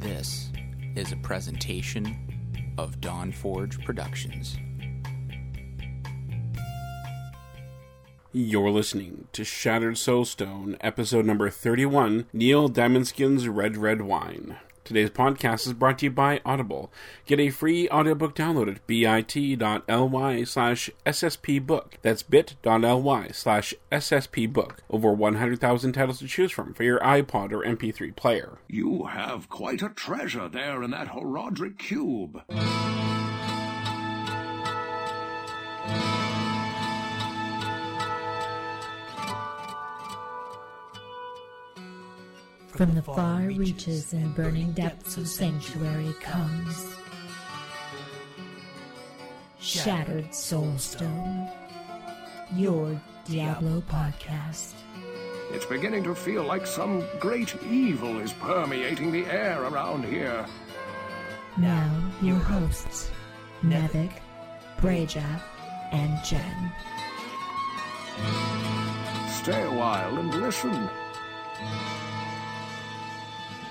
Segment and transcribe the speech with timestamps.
[0.00, 0.48] This
[0.96, 2.16] is a presentation
[2.78, 4.56] of Dawn Forge Productions.
[8.32, 14.56] You're listening to Shattered Soulstone, episode number 31 Neil Diamondskin's Red Red Wine.
[14.90, 16.92] Today's podcast is brought to you by Audible.
[17.24, 21.92] Get a free audiobook download at bit.ly slash sspbook.
[22.02, 24.78] That's bit.ly slash sspbook.
[24.90, 28.58] Over 100,000 titles to choose from for your iPod or MP3 player.
[28.66, 32.42] You have quite a treasure there in that Horadric cube.
[42.80, 46.96] From the far reaches and burning depths of Sanctuary comes
[49.58, 51.52] Shattered Soulstone,
[52.54, 54.72] your Diablo podcast.
[55.50, 60.46] It's beginning to feel like some great evil is permeating the air around here.
[61.58, 63.10] Now, your hosts,
[63.62, 64.12] Nevik,
[64.78, 65.42] Breja,
[65.92, 66.72] and Jen.
[69.28, 70.88] Stay a while and listen.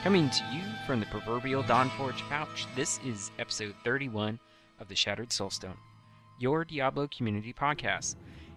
[0.03, 4.39] Coming to you from the proverbial Dawnforge pouch, this is episode 31
[4.79, 5.75] of the Shattered Soulstone,
[6.39, 8.15] your Diablo community podcast.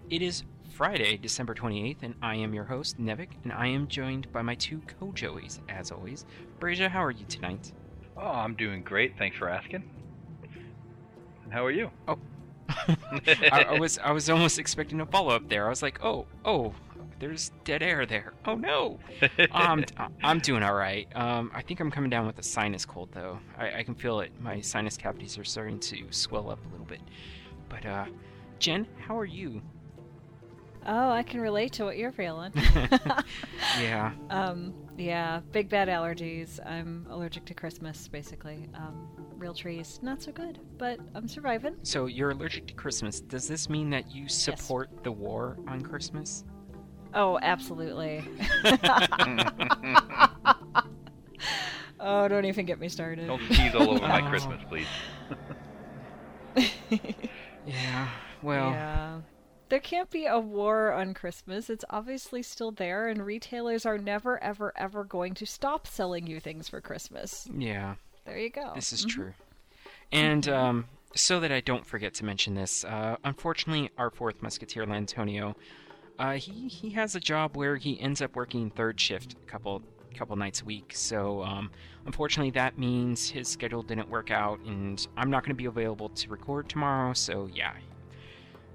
[0.09, 4.33] It is Friday, December 28th, and I am your host, Nevik, and I am joined
[4.33, 6.27] by my two co-joeys, as always.
[6.61, 7.73] Breja, how are you tonight?
[8.17, 9.19] Oh, I'm doing great.
[9.19, 9.83] Thanks for asking.
[11.43, 11.91] And how are you?
[12.07, 12.19] Oh,
[12.69, 15.67] I, I was I was almost expecting a follow up there.
[15.67, 16.73] I was like, oh, oh,
[17.23, 18.33] there's dead air there.
[18.47, 18.99] Oh no.
[19.53, 19.85] um,
[20.25, 21.07] I'm doing all right.
[21.15, 23.39] Um, I think I'm coming down with a sinus cold though.
[23.57, 24.33] I, I can feel it.
[24.41, 27.01] My sinus cavities are starting to swell up a little bit.
[27.69, 28.07] But uh,
[28.59, 29.63] Jen, how are you?
[30.85, 32.53] Oh, I can relate to what you're feeling.
[33.81, 34.13] Yeah.
[34.29, 36.59] um, yeah, big bad allergies.
[36.67, 38.69] I'm allergic to Christmas, basically.
[38.75, 41.77] Um, real trees, not so good, but I'm surviving.
[41.85, 43.21] So you're allergic to Christmas.
[43.21, 46.45] Does this mean that you support the war on Christmas?
[47.15, 48.25] Oh, absolutely.
[52.01, 53.27] oh, don't even get me started.
[53.27, 54.23] Don't tease all over my.
[54.31, 54.87] Christmas, please.
[57.67, 58.09] Yeah.
[58.43, 58.71] Well.
[58.71, 59.21] Yeah.
[59.69, 61.71] There can't be a war on Christmas.
[61.71, 66.41] It's obviously still there, and retailers are never, ever, ever going to stop selling you
[66.41, 67.49] things for Christmas.
[67.57, 67.95] Yeah.
[68.27, 68.73] There you go.
[68.75, 69.33] This is true.
[70.13, 70.85] And um,
[71.15, 75.55] so that I don't forget to mention this, uh, unfortunately, our fourth musketeer, Lantonio,
[76.19, 79.83] uh, he he has a job where he ends up working third shift a couple
[80.15, 80.93] couple nights a week.
[80.95, 81.71] So um,
[82.07, 86.11] unfortunately, that means his schedule didn't work out, and I'm not going to be available
[86.11, 87.13] to record tomorrow.
[87.15, 87.73] So yeah,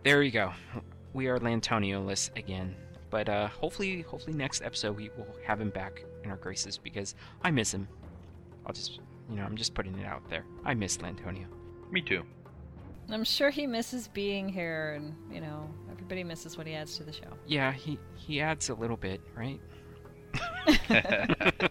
[0.03, 0.51] there you go.
[1.13, 2.75] We are Lantonio-less again.
[3.09, 7.15] But uh, hopefully, hopefully next episode we will have him back in our graces because
[7.41, 7.87] I miss him.
[8.65, 8.99] I'll just,
[9.29, 10.43] you know, I'm just putting it out there.
[10.65, 11.45] I miss Lantonio.
[11.89, 12.23] Me too.
[13.09, 17.03] I'm sure he misses being here, and, you know, everybody misses what he adds to
[17.03, 17.27] the show.
[17.45, 19.59] Yeah, he he adds a little bit, right?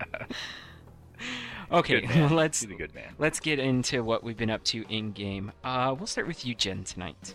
[1.72, 2.36] Okay, Good man.
[2.36, 3.12] let's He's a good man.
[3.18, 5.50] let's get into what we've been up to in game.
[5.64, 7.34] Uh, we'll start with you, Jen, tonight.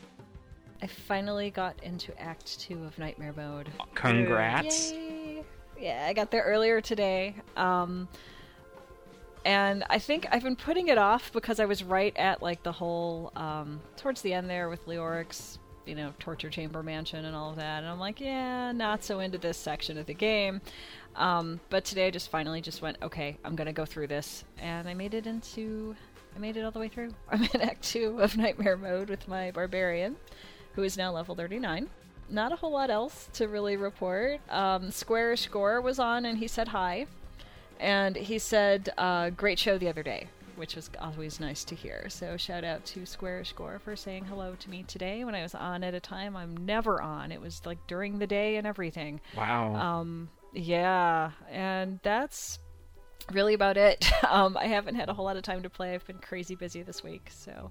[0.82, 3.70] I finally got into Act 2 of Nightmare Mode.
[3.94, 4.94] Congrats.
[4.94, 5.44] Yay!
[5.78, 7.36] Yeah, I got there earlier today.
[7.58, 8.08] Um,
[9.46, 12.72] and I think I've been putting it off because I was right at like the
[12.72, 17.50] whole um, towards the end there with Leoric's, you know, torture chamber mansion and all
[17.50, 17.80] of that.
[17.80, 20.62] And I'm like, yeah, not so into this section of the game.
[21.16, 24.88] Um, but today I just finally just went, okay, I'm gonna go through this, and
[24.88, 25.96] I made it into,
[26.36, 27.14] I made it all the way through.
[27.30, 30.16] I'm in Act Two of Nightmare Mode with my barbarian,
[30.74, 31.90] who is now level 39
[32.30, 34.40] not a whole lot else to really report.
[34.50, 37.08] Um, Square Score was on and he said hi.
[37.82, 42.06] And he said, uh, great show the other day, which was always nice to hear.
[42.10, 45.56] So shout out to Square Score for saying hello to me today when I was
[45.56, 47.32] on at a time I'm never on.
[47.32, 49.20] It was like during the day and everything.
[49.36, 49.74] Wow.
[49.76, 52.60] Um, yeah, and that's
[53.32, 54.10] really about it.
[54.32, 55.94] Um, I haven't had a whole lot of time to play.
[55.94, 57.70] I've been crazy busy this week, so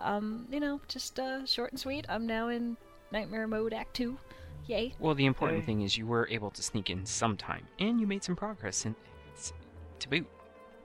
[0.00, 2.04] um, you know, just uh, short and sweet.
[2.08, 2.76] I'm now in
[3.12, 4.18] Nightmare Mode Act Two.
[4.66, 4.92] Yay!
[4.98, 8.24] well, the important thing is you were able to sneak in sometime, and you made
[8.24, 8.96] some progress in,
[9.40, 9.52] it's,
[10.00, 10.26] to boot.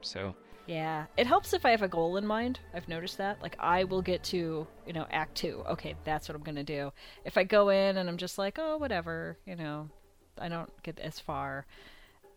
[0.01, 0.35] So
[0.67, 2.59] Yeah, it helps if I have a goal in mind.
[2.73, 3.41] I've noticed that.
[3.41, 5.63] Like, I will get to, you know, Act Two.
[5.69, 6.91] Okay, that's what I'm gonna do.
[7.23, 9.89] If I go in and I'm just like, oh, whatever, you know,
[10.39, 11.65] I don't get as far.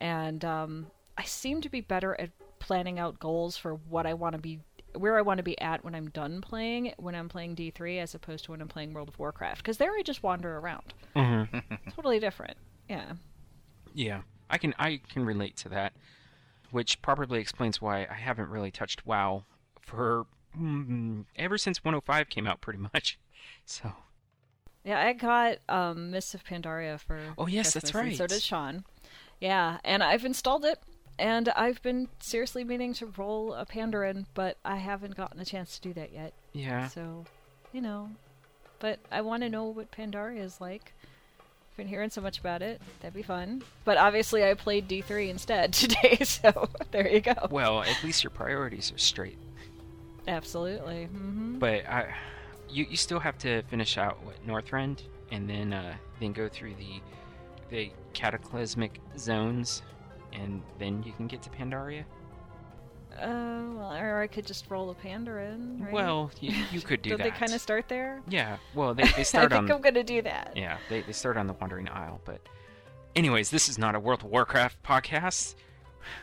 [0.00, 0.86] And um,
[1.16, 4.60] I seem to be better at planning out goals for what I want to be,
[4.94, 8.14] where I want to be at when I'm done playing, when I'm playing D3, as
[8.14, 9.62] opposed to when I'm playing World of Warcraft.
[9.62, 10.94] Because there I just wander around.
[11.94, 12.56] totally different.
[12.88, 13.12] Yeah.
[13.94, 15.92] yeah, I can I can relate to that.
[16.70, 19.44] which probably explains why I haven't really touched WoW
[19.80, 20.26] for
[20.58, 23.18] mm, ever since 105 came out, pretty much.
[23.64, 23.92] So,
[24.84, 27.18] Yeah, I got um, Mists of Pandaria for.
[27.36, 28.08] Oh, yes, that's right.
[28.08, 28.84] and So did Sean.
[29.40, 30.78] Yeah, and I've installed it,
[31.18, 35.78] and I've been seriously meaning to roll a Pandaren, but I haven't gotten a chance
[35.78, 36.32] to do that yet.
[36.52, 36.88] yeah.
[36.88, 37.24] So,
[37.72, 38.10] you know,
[38.78, 40.94] but I want to know what Pandaria is like.
[41.78, 42.82] Been hearing so much about it.
[43.00, 43.62] That'd be fun.
[43.84, 47.34] But obviously, I played D3 instead today, so there you go.
[47.52, 49.38] Well, at least your priorities are straight.
[50.26, 51.04] Absolutely.
[51.04, 52.12] hmm But I,
[52.68, 56.74] you you still have to finish out what Northrend, and then uh, then go through
[56.74, 57.00] the
[57.70, 59.82] the cataclysmic zones,
[60.32, 62.02] and then you can get to Pandaria.
[63.16, 65.82] Uh, well, or I could just roll a Pandaren.
[65.82, 65.92] Right?
[65.92, 67.24] Well, you, you could do Don't that.
[67.24, 68.20] they kind of start there?
[68.28, 68.58] Yeah.
[68.74, 69.72] Well, they, they I start think on.
[69.72, 70.52] I'm gonna do that.
[70.56, 72.40] Yeah, they, they start on the Wandering Isle, but
[73.16, 75.54] anyways, this is not a World of Warcraft podcast.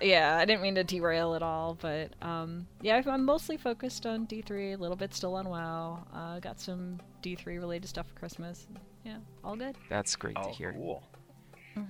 [0.01, 4.25] Yeah, I didn't mean to derail at all, but um, yeah, I'm mostly focused on
[4.25, 6.03] D3, a little bit still on WoW.
[6.13, 8.67] Uh, got some D3 related stuff for Christmas.
[9.03, 9.75] Yeah, all good.
[9.89, 10.73] That's great Oh, to hear.
[10.73, 11.03] cool.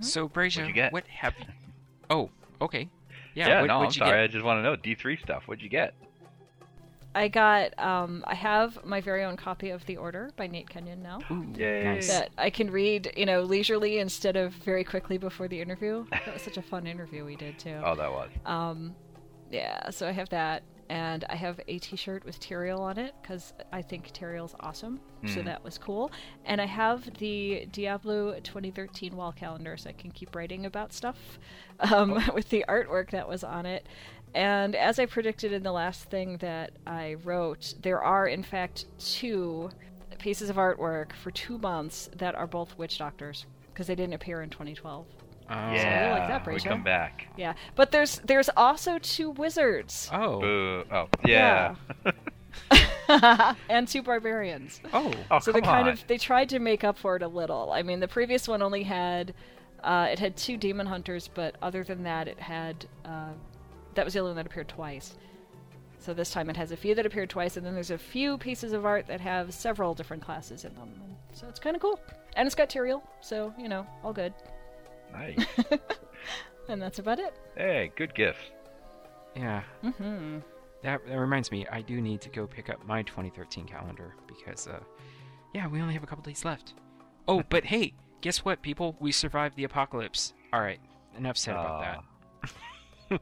[0.01, 0.91] So, Brazier, What'd you get?
[0.91, 1.45] what have you?
[2.09, 2.89] Oh, okay.
[3.35, 4.21] Yeah, Yeah, what, no, I'm what'd you sorry.
[4.23, 5.43] I just want to know D3 stuff.
[5.45, 5.93] What'd you get?
[7.13, 11.01] I got, um, I have my very own copy of The Order by Nate Kenyon
[11.01, 11.19] now.
[11.31, 11.83] Ooh, Yay.
[11.85, 12.07] nice.
[12.07, 16.05] That I can read, you know, leisurely instead of very quickly before the interview.
[16.11, 17.79] That was such a fun interview we did too.
[17.85, 18.29] Oh, that was.
[18.45, 18.95] Um,
[19.49, 23.53] yeah, so I have that, and I have a T-shirt with Tyrael on it because
[23.73, 24.99] I think Tyrael's awesome.
[25.25, 25.45] So Mhm.
[25.45, 26.11] that was cool.
[26.45, 31.39] And I have the Diablo 2013 wall calendar, so I can keep writing about stuff
[31.79, 33.87] um, with the artwork that was on it.
[34.35, 38.85] And as I predicted in the last thing that I wrote, there are in fact
[38.99, 39.69] two
[40.19, 44.41] pieces of artwork for two months that are both witch doctors because they didn't appear
[44.41, 45.05] in 2012.
[45.49, 45.53] Oh.
[45.73, 46.69] yeah, like that, we Brazier.
[46.69, 47.27] come back.
[47.37, 50.09] Yeah, but there's there's also two wizards.
[50.11, 50.39] Oh.
[50.39, 50.83] Boo.
[50.91, 51.75] Oh, yeah.
[53.69, 54.81] and two barbarians.
[54.93, 55.13] Oh.
[55.29, 55.93] Oh, so come they kind on.
[55.93, 57.71] of they tried to make up for it a little.
[57.71, 59.33] I mean, the previous one only had
[59.83, 63.29] uh, it had two demon hunters, but other than that, it had uh,
[63.93, 65.15] that was the only one that appeared twice.
[65.99, 68.37] So this time it has a few that appeared twice, and then there's a few
[68.37, 70.89] pieces of art that have several different classes in them.
[71.33, 71.99] So it's kind of cool,
[72.35, 74.33] and it's got Tyrael, so you know, all good.
[75.15, 75.45] Nice.
[76.67, 77.35] And that's about it.
[77.55, 78.39] hey, good gift.
[79.35, 79.61] Yeah.
[79.83, 80.39] hmm
[80.81, 84.67] That, that reminds me, I do need to go pick up my 2013 calendar because,
[84.67, 84.79] uh,
[85.53, 86.73] yeah, we only have a couple days left.
[87.27, 88.95] Oh, but hey, guess what, people?
[88.99, 90.33] We survived the apocalypse.
[90.53, 90.79] All right,
[91.15, 93.19] enough said about that.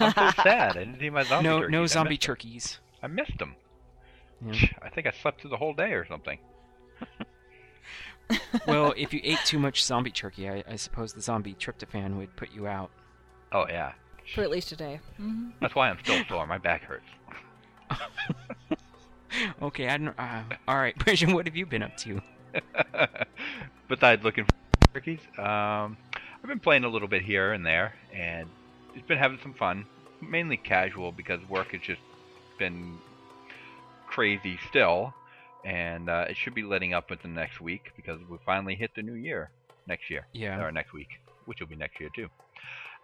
[0.00, 0.76] I'm so sad.
[0.76, 1.72] I didn't see my zombie no, turkeys.
[1.72, 2.26] no I zombie missed 'em.
[2.34, 2.80] turkeys.
[3.02, 3.56] I missed them.
[4.46, 4.68] Yeah.
[4.82, 6.38] I think I slept through the whole day or something.
[8.66, 12.34] well, if you ate too much zombie turkey, I, I suppose the zombie tryptophan would
[12.36, 12.90] put you out.
[13.52, 13.92] Oh yeah.
[14.34, 15.00] For at least a day.
[15.16, 16.46] hmm That's why I'm still sore.
[16.46, 17.06] My back hurts.
[19.60, 20.18] Okay, I don't.
[20.18, 22.22] Uh, all right, Brazier, what have you been up to?
[23.88, 28.48] Besides looking for turkeys, um, I've been playing a little bit here and there, and
[28.94, 29.84] it's been having some fun.
[30.22, 32.00] Mainly casual because work has just
[32.58, 32.98] been
[34.06, 35.12] crazy still,
[35.66, 38.92] and uh, it should be letting up within the next week because we finally hit
[38.94, 39.50] the new year
[39.88, 40.26] next year.
[40.32, 40.62] Yeah.
[40.62, 42.28] or next week, which will be next year too.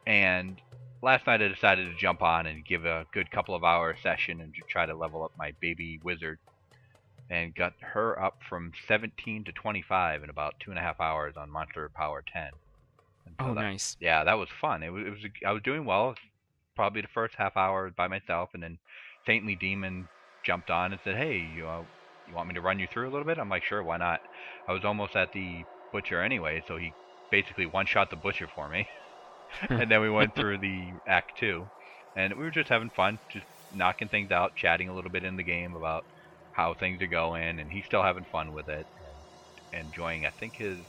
[0.07, 0.61] And
[1.03, 4.41] last night I decided to jump on and give a good couple of hour session
[4.41, 6.39] and to try to level up my baby wizard,
[7.31, 11.35] and got her up from 17 to 25 in about two and a half hours
[11.37, 12.51] on Monster Power 10.
[12.53, 13.97] So Oh, that- nice.
[14.01, 14.83] Yeah, that was fun.
[14.83, 16.15] It was, it was I was doing well.
[16.77, 18.79] Probably the first half hour by myself, and then
[19.27, 20.09] Saintly Demon
[20.43, 21.85] jumped on and said, "Hey, you uh,
[22.27, 24.21] you want me to run you through a little bit?" I'm like, "Sure, why not?"
[24.69, 26.97] I was almost at the butcher anyway, so he
[27.31, 28.89] basically one shot the butcher for me,
[29.71, 31.71] and then we went through the act two,
[32.15, 35.37] and we were just having fun, just knocking things out, chatting a little bit in
[35.37, 36.05] the game about
[36.53, 38.89] how things are going, and he's still having fun with it,
[39.73, 40.27] enjoying.
[40.27, 40.87] I think his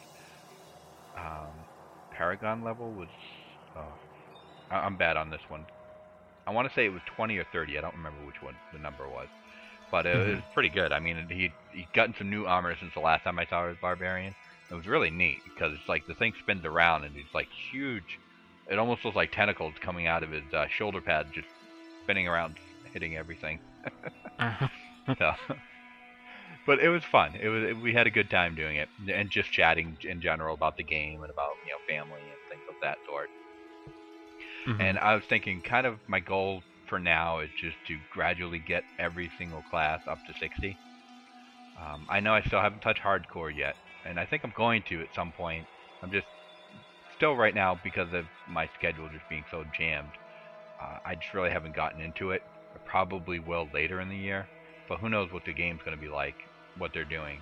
[1.18, 1.66] um,
[2.12, 3.10] Paragon level was.
[3.76, 3.98] Oh,
[4.72, 5.68] I- I'm bad on this one.
[6.48, 7.78] I want to say it was 20 or 30.
[7.78, 9.30] I don't remember which one the number was,
[9.94, 10.92] but it was pretty good.
[10.92, 13.78] I mean, he he gotten some new armor since the last time I saw his
[13.80, 14.34] barbarian.
[14.72, 18.18] It was really neat because it's like the thing spins around and it's like huge.
[18.72, 21.48] It almost looks like tentacles coming out of his uh, shoulder pad, just
[22.04, 22.56] spinning around,
[22.92, 23.60] hitting everything.
[24.40, 24.68] Uh-huh.
[25.20, 25.34] So,
[26.66, 27.36] but it was fun.
[27.36, 30.78] It was we had a good time doing it and just chatting in general about
[30.78, 33.30] the game and about you know family and things of that sort.
[34.66, 34.82] Mhm.
[34.82, 38.84] And I was thinking, kind of my goal for now is just to gradually get
[39.00, 40.78] every single class up to 60.
[41.82, 45.02] Um, I know I still haven't touched hardcore yet, and I think I'm going to
[45.02, 45.66] at some point.
[46.04, 46.28] I'm just
[47.18, 50.12] still right now because of my schedule just being so jammed.
[50.80, 52.44] Uh, I just really haven't gotten into it.
[52.76, 54.48] I probably will later in the year,
[54.88, 56.36] but who knows what the game's going to be like,
[56.78, 57.40] what they're doing.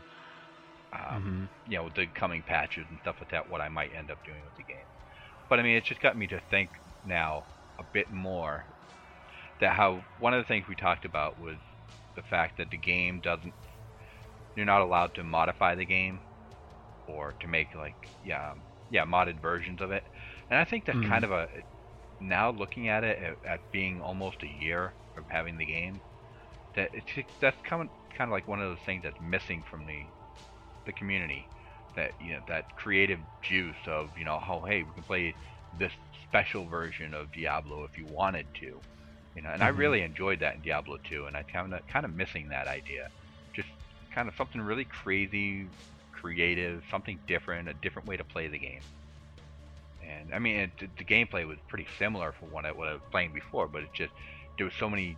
[0.93, 4.11] Um, You know, with the coming patches and stuff like that, what I might end
[4.11, 4.87] up doing with the game.
[5.49, 6.69] But I mean, it's just got me to think
[7.05, 7.43] now
[7.77, 8.63] a bit more
[9.61, 11.57] that how one of the things we talked about was
[12.15, 13.55] the fact that the game doesn't
[14.55, 16.21] you're not allowed to modify the game
[17.07, 18.53] or to make like yeah
[18.89, 20.03] yeah modded versions of it.
[20.49, 21.09] And i think that's Mhm.
[21.09, 21.47] kind of a
[22.19, 26.01] now looking at it at, at being almost a year of having the game
[26.75, 29.85] that it's that's kind of kind of like one of those things that's missing from
[29.85, 30.07] the
[30.85, 31.49] the community.
[31.95, 35.35] That you know that creative juice of you know oh hey we can play
[35.73, 35.93] this
[36.27, 38.81] special version of diablo if you wanted to
[39.35, 39.77] you know and i Mhm.
[39.77, 43.07] really enjoyed that in diablo 2 and i kind of kind of missing that idea
[43.55, 43.67] just
[44.13, 45.67] kind of something really crazy
[46.11, 48.81] creative something different a different way to play the game
[50.03, 52.93] and i mean it, the- the gameplay was pretty similar from what I, what I
[52.93, 54.13] was playing before but it just
[54.57, 55.17] there was so many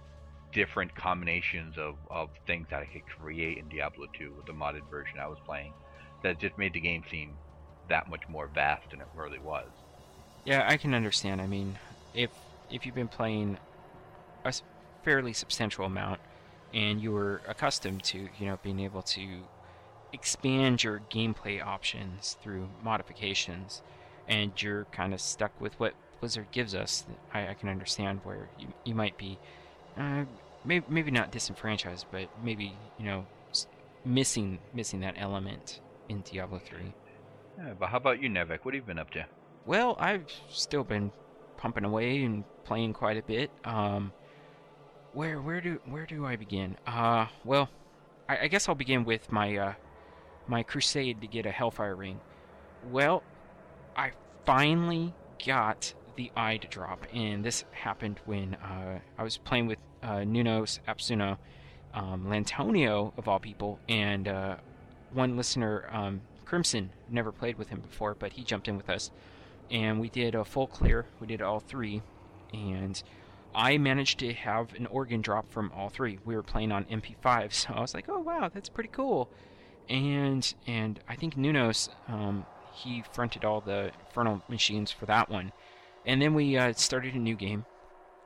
[0.53, 4.87] different combinations of, of things that i could create in diablo 2 with the modded
[4.89, 5.73] version i was playing
[6.21, 7.37] that just made the game seem
[7.89, 9.69] that much more vast than it really was
[10.45, 11.41] Yeah, I can understand.
[11.41, 11.79] I mean,
[12.13, 12.31] if
[12.69, 13.57] if you've been playing
[14.45, 14.53] a
[15.03, 16.19] fairly substantial amount
[16.73, 19.43] and you were accustomed to, you know, being able to
[20.11, 23.81] expand your gameplay options through modifications,
[24.27, 28.49] and you're kind of stuck with what Blizzard gives us, I, I can understand where
[28.57, 29.37] you, you might be,
[29.97, 30.23] uh,
[30.63, 33.25] maybe maybe not disenfranchised, but maybe you know,
[34.05, 36.93] missing missing that element in Diablo three.
[37.57, 39.25] yeah, but how about you nevik what have you been up to
[39.65, 41.11] Well, I've still been
[41.57, 43.51] pumping away and playing quite a bit.
[43.65, 44.13] Um,
[45.13, 46.77] where where do where do I begin?
[46.85, 47.69] Uh, well,
[48.27, 49.73] I, I guess I'll begin with my uh,
[50.47, 52.19] my crusade to get a Hellfire ring.
[52.91, 53.23] Well,
[53.95, 54.11] I
[54.45, 55.13] finally
[55.45, 60.17] got the eye to drop, and this happened when uh, I was playing with uh,
[60.17, 61.37] Nunos Apsuno,
[61.93, 64.57] um, Lantonio of all people, and uh,
[65.11, 69.11] one listener, um, Crimson, never played with him before, but he jumped in with us
[69.71, 71.05] and we did a full clear.
[71.19, 72.01] We did all three,
[72.53, 73.01] and
[73.55, 76.19] I managed to have an organ drop from all three.
[76.25, 79.29] We were playing on MP5, so I was like, "Oh wow, that's pretty cool."
[79.89, 85.51] And and I think Nunos, um, he fronted all the Infernal machines for that one,
[86.05, 87.65] and then we uh, started a new game,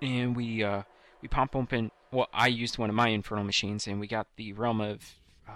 [0.02, 0.84] and we uh,
[1.22, 1.92] we pump open.
[2.12, 5.16] Well, I used one of my Infernal machines, and we got the Realm of
[5.48, 5.52] uh,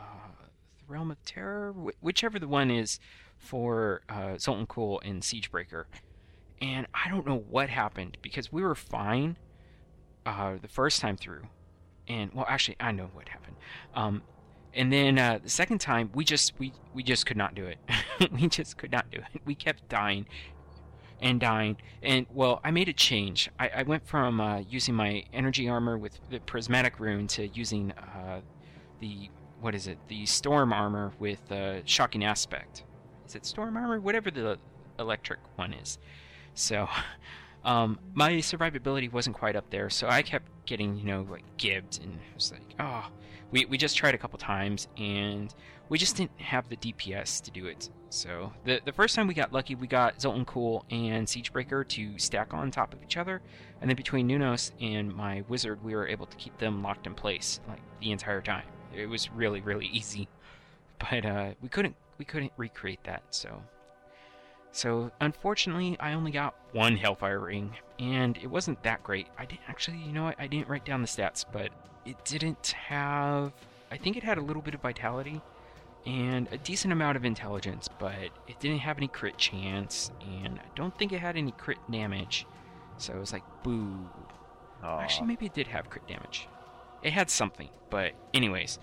[0.80, 3.00] the Realm of Terror, wh- whichever the one is
[3.38, 5.86] for uh, Zoltun Kulle and Siegebreaker.
[6.62, 9.38] And I don't know what happened because we were fine
[10.26, 11.44] uh, the first time through.
[12.08, 13.56] And well, actually, I know what happened.
[13.94, 14.22] Um,
[14.74, 17.78] and then uh, the second time, we just we we just could not do it.
[18.32, 19.42] we just could not do it.
[19.46, 20.26] We kept dying
[21.22, 21.78] and dying.
[22.02, 23.50] And well, I made a change.
[23.60, 27.92] I, I went from uh, using my energy armor with the prismatic rune to using
[27.92, 28.42] uh,
[29.00, 30.00] the what is it?
[30.08, 32.84] The storm armor with uh, shocking aspect.
[33.28, 34.00] Is it storm armor?
[34.00, 34.58] Whatever the
[34.98, 36.00] electric one is.
[36.54, 36.90] So,
[37.64, 42.00] um, my survivability wasn't quite up there, so I kept getting, you know, like gibbed,
[42.02, 43.08] and it was like, oh,
[43.52, 45.54] we we just tried a couple times, and
[45.90, 47.90] we just didn't have the DPS to do it.
[48.10, 52.18] So the the first time we got lucky, we got Zoltun Kulle and Siegebreaker to
[52.18, 53.42] stack on top of each other,
[53.80, 57.14] and then between Nunos and my wizard, we were able to keep them locked in
[57.14, 58.66] place like the entire time.
[58.96, 60.28] It was really really easy,
[61.00, 63.24] but uh, we couldn't we couldn't recreate that.
[63.30, 63.62] So
[64.72, 69.28] so unfortunately, I only got one Hellfire ring, and it wasn't that great.
[69.38, 70.36] I didn't actually, you know what?
[70.40, 71.70] I didn't write down the stats, but
[72.06, 73.52] it didn't have.
[73.92, 75.42] I think it had a little bit of vitality
[76.06, 78.16] and a decent amount of intelligence, but
[78.48, 82.46] it didn't have any crit chance, and I don't think it had any crit damage.
[82.98, 84.10] So it was like, boo.
[84.84, 86.48] Actually, maybe it did have crit damage.
[87.04, 88.80] It had something, but anyways.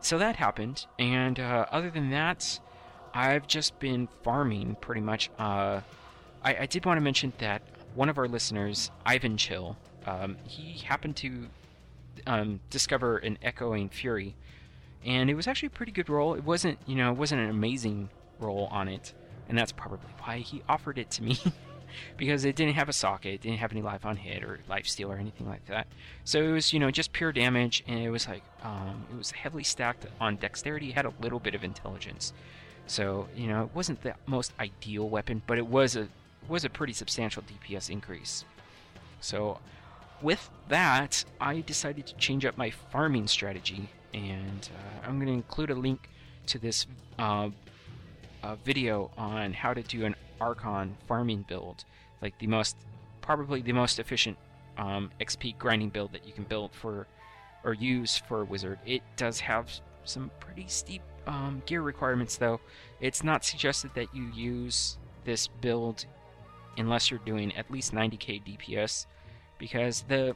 [0.00, 2.60] So that happened, and uh, other than that,
[3.12, 5.30] I've just been farming pretty much.
[5.38, 5.80] Uh,
[6.42, 7.62] I, I did want to mention that
[7.94, 9.76] one of our listeners, Ivan Chill,
[10.06, 11.48] um, he happened to
[12.26, 14.34] um, discover an Echoing Fury,
[15.04, 16.34] and it was actually a pretty good roll.
[16.34, 19.12] It wasn't, you know, it wasn't an amazing roll on it,
[19.48, 21.38] and that's probably why he offered it to me.
[22.16, 24.86] because it didn't have a socket, it didn't have any life on hit or life
[24.86, 25.86] steal or anything like that.
[26.24, 29.32] So it was, you know, just pure damage, and it was like, um, it was
[29.32, 30.90] heavily stacked on dexterity.
[30.90, 32.32] It had a little bit of intelligence,
[32.90, 36.08] so you know, it wasn't the most ideal weapon, but it was a
[36.48, 38.44] was a pretty substantial DPS increase.
[39.20, 39.60] So
[40.20, 45.32] with that, I decided to change up my farming strategy, and uh, I'm going to
[45.32, 46.08] include a link
[46.46, 47.50] to this uh,
[48.64, 51.84] video on how to do an Archon farming build,
[52.20, 52.74] like the most,
[53.20, 54.36] probably the most efficient
[54.78, 57.06] um, XP grinding build that you can build for
[57.62, 58.80] or use for a wizard.
[58.84, 59.70] It does have
[60.04, 62.60] some pretty steep um, gear requirements, though.
[63.00, 66.06] It's not suggested that you use this build
[66.76, 69.06] unless you're doing at least 90k DPS,
[69.58, 70.34] because the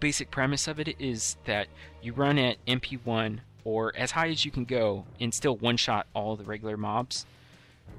[0.00, 1.68] basic premise of it is that
[2.02, 6.06] you run at MP1 or as high as you can go and still one shot
[6.14, 7.26] all the regular mobs.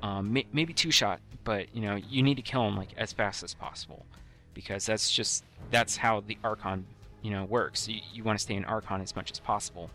[0.01, 3.13] Um, may- maybe two shot, but you know you need to kill them like as
[3.13, 4.05] fast as possible
[4.53, 6.85] because that's just that's how the Archon
[7.21, 7.87] you know works.
[7.87, 9.89] You, you want to stay in Archon as much as possible,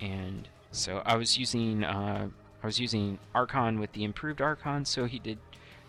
[0.00, 2.28] and so I was using uh,
[2.62, 5.38] I was using Archon with the improved Archon, so he did,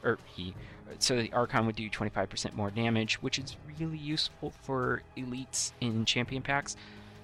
[0.03, 0.53] or he,
[0.99, 6.05] so the Archon would do 25% more damage, which is really useful for elites in
[6.05, 6.75] champion packs.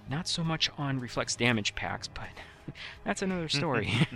[0.10, 2.28] Not so much on reflex damage packs, but
[3.04, 3.92] that's another story.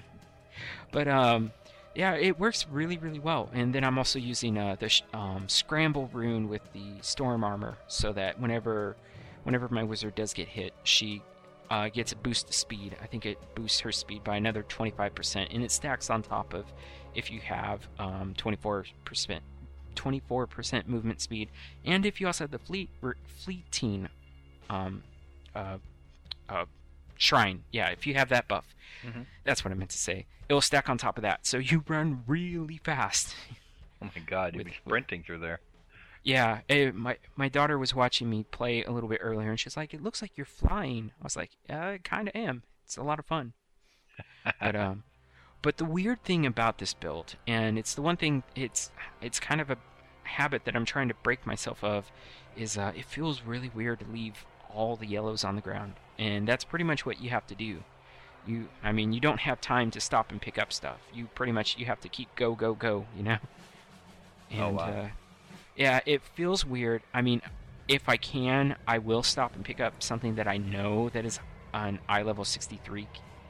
[0.92, 1.52] but um,
[1.96, 3.50] yeah, it works really really well.
[3.54, 7.78] And then I'm also using uh, the sh- um, scramble rune with the storm armor,
[7.88, 8.96] so that whenever
[9.44, 11.22] whenever my wizard does get hit, she
[11.70, 12.96] uh, gets a boost to speed.
[13.02, 16.66] I think it boosts her speed by another 25%, and it stacks on top of
[17.16, 18.86] if you have um, 24%
[19.96, 21.50] 24% movement speed,
[21.84, 22.90] and if you also have the fleet
[23.44, 24.08] fleeting
[24.70, 25.04] um,
[25.54, 25.78] uh,
[26.48, 26.66] uh,
[27.18, 27.64] shrine.
[27.72, 28.74] Yeah, if you have that buff,
[29.06, 29.26] Mhm.
[29.44, 30.26] that's what I meant to say.
[30.48, 33.36] It will stack on top of that, so you run really fast.
[34.02, 35.60] Oh my god, you'd With- be sprinting through there.
[36.24, 39.78] Yeah, eh, my my daughter was watching me play a little bit earlier, and she's
[39.78, 42.64] like, "It looks like you're flying." I was like, "Yeah, I kind of am.
[42.86, 43.54] It's a lot of fun."
[44.60, 45.04] but um,
[45.62, 49.62] but the weird thing about this build, and it's the one thing, it's it's kind
[49.62, 49.78] of a
[50.24, 52.12] habit that I'm trying to break myself of,
[52.56, 56.48] is uh, it feels really weird to leave all the yellows on the ground, and
[56.48, 57.84] that's pretty much what you have to do.
[58.48, 61.00] You, I mean, you don't have time to stop and pick up stuff.
[61.14, 63.38] You pretty much you have to keep go go go, you know.
[64.52, 64.90] And, Oh, wow.
[64.90, 65.10] Uh,
[65.80, 67.02] yeah, it feels weird.
[67.14, 67.42] I mean,
[67.88, 71.40] if I can, I will stop and pick up something that I know that is
[71.74, 73.08] an eye level 63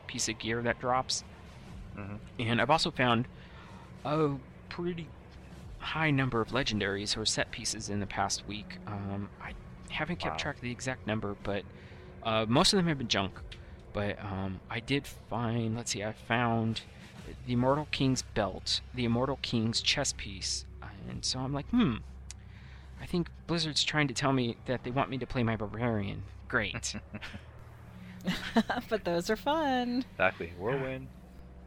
[0.08, 1.24] piece of gear that drops.
[1.98, 2.20] Mhm.
[2.40, 3.28] And I've also found
[4.06, 4.36] a
[4.70, 5.08] pretty
[5.80, 8.78] high number of legendaries or set pieces in the past week.
[8.88, 9.54] Um, I
[9.90, 10.38] haven't kept Wow.
[10.38, 11.64] track of the exact number, but
[12.24, 13.40] uh, most of them have been junk.
[13.94, 16.82] But um, I did find, let's see, I found
[17.48, 20.66] the Immortal King's belt, the Immortal King's chess piece,
[21.10, 21.96] and so I'm like, hmm,
[23.02, 26.24] I think Blizzard's trying to tell me that they want me to play my barbarian.
[26.48, 26.96] Great.
[28.90, 30.04] but those are fun.
[30.14, 30.54] Exactly.
[30.58, 31.08] Whirlwind.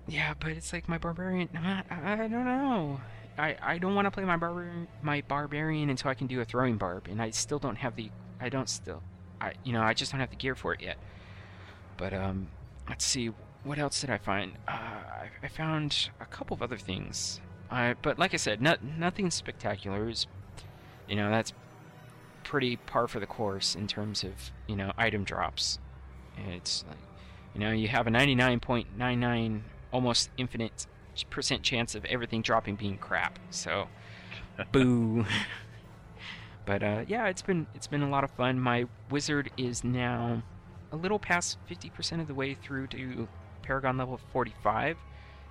[0.06, 1.48] yeah, but it's like my barbarian.
[1.56, 3.00] I, I don't know.
[3.38, 6.44] I, I don't want to play my barbarian my barbarian until I can do a
[6.44, 9.02] throwing barb, and I still don't have the I don't still
[9.40, 10.98] I you know I just don't have the gear for it yet.
[11.96, 12.48] But um,
[12.88, 13.30] let's see
[13.64, 14.52] what else did I find?
[14.66, 17.40] Uh, I, I found a couple of other things.
[17.70, 20.08] Uh, but like I said, not, nothing spectacular.
[20.08, 20.26] Is
[21.08, 21.52] you know that's
[22.44, 24.32] pretty par for the course in terms of
[24.66, 25.78] you know item drops.
[26.48, 26.98] It's like
[27.54, 29.60] you know you have a 99.99
[29.92, 30.86] almost infinite
[31.30, 33.38] percent chance of everything dropping being crap.
[33.50, 33.88] So
[34.72, 35.24] boo.
[36.64, 38.58] but uh, yeah, it's been it's been a lot of fun.
[38.58, 40.42] My wizard is now
[40.90, 43.26] a little past 50% of the way through to
[43.62, 44.98] Paragon level 45,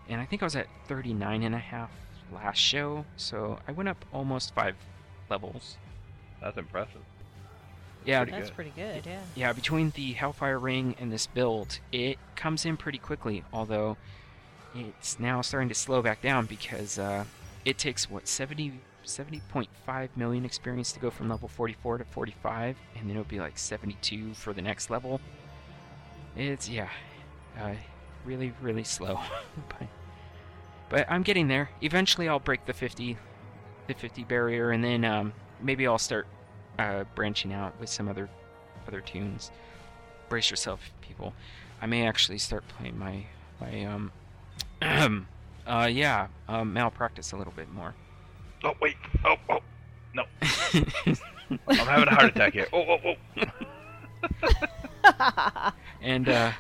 [0.08, 1.90] and I think I was at 39 and a half
[2.32, 4.76] last show, so I went up almost five
[5.32, 5.78] levels.
[6.42, 7.02] That's impressive.
[8.06, 8.56] Yeah, Pretty That's good.
[8.56, 9.20] pretty good, yeah.
[9.36, 13.96] yeah, between the Hellfire Ring and this build, it comes in pretty quickly, although
[14.74, 17.26] it's now starting to slow back down because uh,
[17.64, 18.74] it takes, what, 70,
[19.06, 23.58] 70.5 million experience to go from level 44 to 45, and then it'll be like
[23.60, 25.22] 72 for the next level.
[26.36, 26.90] It's, yeah,
[27.60, 27.74] uh,
[28.26, 29.20] really, really slow.
[29.70, 29.88] but,
[30.90, 31.70] but I'm getting there.
[31.82, 33.16] Eventually I'll break the 50,
[33.94, 36.28] the 50 barrier, and then um, maybe I'll start
[36.80, 38.30] uh, branching out with some other
[38.88, 39.52] other tunes.
[40.30, 41.34] Brace yourself, people.
[41.82, 43.26] I may actually start playing my
[43.60, 44.12] my um
[45.68, 47.94] uh yeah um, malpractice a little bit more.
[48.64, 48.96] Oh wait.
[49.26, 49.60] Oh oh.
[50.14, 50.24] No.
[50.42, 52.68] I'm having a heart attack here.
[52.74, 53.16] Oh oh oh.
[56.02, 56.52] and uh,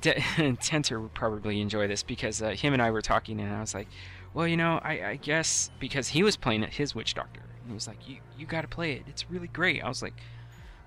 [0.00, 0.10] T-
[0.60, 3.74] Tenter would probably enjoy this because uh, him and I were talking, and I was
[3.74, 3.88] like,
[4.34, 7.68] "Well, you know, I, I guess because he was playing it, his Witch Doctor, and
[7.68, 9.04] he was like, "You you got to play it.
[9.06, 10.14] It's really great." I was like,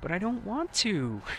[0.01, 1.21] "But I don't want to."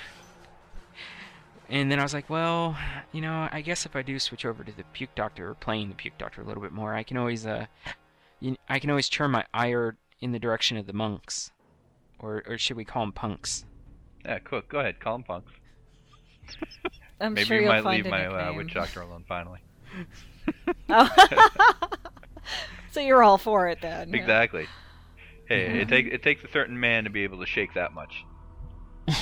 [1.71, 2.77] And then I was like, "Well,
[3.12, 5.88] you know, I guess if I do switch over to the Puke Doctor or playing
[5.88, 7.67] the Puke Doctor a little bit more, I can always uh,
[8.38, 11.53] you, I can always turn my ire in the direction of the monks,
[12.19, 13.64] or or should we call them punks?"
[14.27, 14.61] Yeah, cool.
[14.69, 15.01] Go ahead.
[15.01, 15.53] Call them punks.
[17.21, 19.61] I'm Maybe sure you might leave my uh, witch doctor alone finally.
[20.89, 21.09] Oh.
[22.93, 24.11] so you're all for it then?
[24.11, 24.17] yeah.
[24.17, 24.67] Exactly.
[25.47, 28.25] Hey, it takes it takes a certain man to be able to shake that much.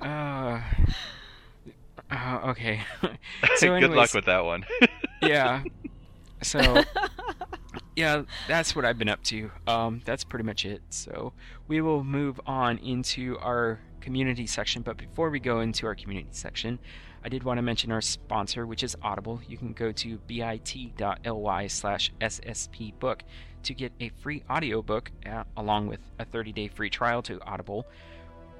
[0.00, 0.60] Uh,
[2.10, 2.80] uh, okay.
[3.56, 4.64] so Good luck with that one.
[5.22, 5.62] yeah.
[6.42, 6.82] So,
[7.96, 9.50] yeah, that's what I've been up to.
[9.66, 10.82] Um, that's pretty much it.
[10.90, 11.32] So,
[11.66, 14.82] we will move on into our community section.
[14.82, 16.78] But before we go into our community section,
[17.24, 19.40] I did want to mention our sponsor, which is Audible.
[19.48, 23.20] You can go to bit.ly slash sspbook
[23.64, 27.86] to get a free audiobook uh, along with a 30-day free trial to Audible.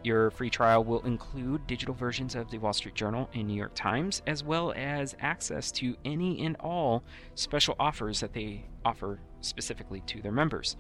[0.05, 3.75] Your free trial will include digital versions of the Wall Street Journal and New York
[3.75, 7.03] Times, as well as access to any and all
[7.35, 10.77] special offers that they offer specifically to their members.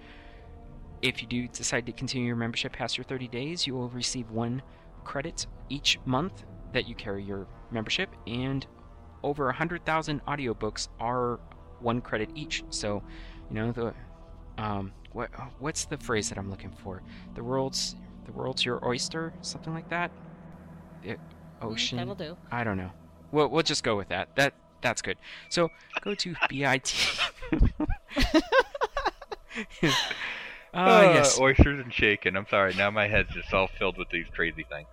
[1.02, 4.30] If you do decide to continue your membership past your 30 days, you will receive
[4.30, 4.62] one
[5.04, 8.66] credit each month that you carry your membership, and
[9.22, 11.40] over 100,000 audiobooks are
[11.80, 12.62] one credit each.
[12.70, 13.02] So,
[13.50, 13.94] you know, the
[14.62, 17.02] um, what what's the phrase that I'm looking for?
[17.34, 20.10] The world's the world's your oyster, something like that.
[21.02, 21.16] The
[21.62, 21.98] ocean.
[21.98, 22.36] That'll do.
[22.50, 22.90] I don't know.
[23.32, 24.34] We'll we'll just go with that.
[24.36, 25.16] That that's good.
[25.48, 25.70] So
[26.02, 26.94] go to bit.
[30.74, 31.40] Ah, Uh, yes.
[31.40, 32.36] Oysters and shaken.
[32.36, 32.74] I'm sorry.
[32.74, 34.86] Now my head's just all filled with these crazy things.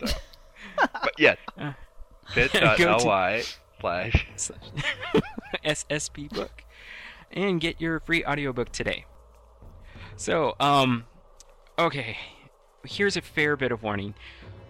[0.00, 0.06] So.
[0.92, 1.72] But yes, Uh,
[2.34, 3.42] bit.ly
[3.80, 4.26] slash
[5.64, 6.64] SSP book
[7.30, 9.04] and get your free audiobook today.
[10.16, 11.06] So, um,
[11.78, 12.16] okay,
[12.84, 14.14] here's a fair bit of warning.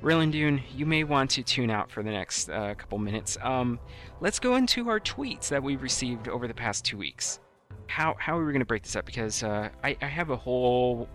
[0.02, 3.36] Rillandune, you may want to tune out for the next uh, couple minutes.
[3.42, 3.78] Um,
[4.20, 7.40] let's go into our tweets that we've received over the past two weeks.
[7.86, 9.04] How, how are we going to break this up?
[9.04, 11.08] Because uh, I, I have a whole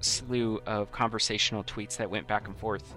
[0.00, 2.94] slew of conversational tweets that went back and forth.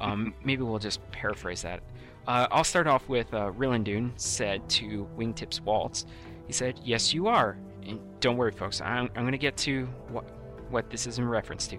[0.00, 1.82] Um, maybe we'll just paraphrase that.
[2.26, 6.06] Uh, I'll start off with uh, Rillandune said to Wingtips Waltz,
[6.46, 7.58] he said, Yes, you are.
[7.86, 10.24] And don't worry, folks, I'm, I'm going to get to what,
[10.70, 11.78] what this is in reference to.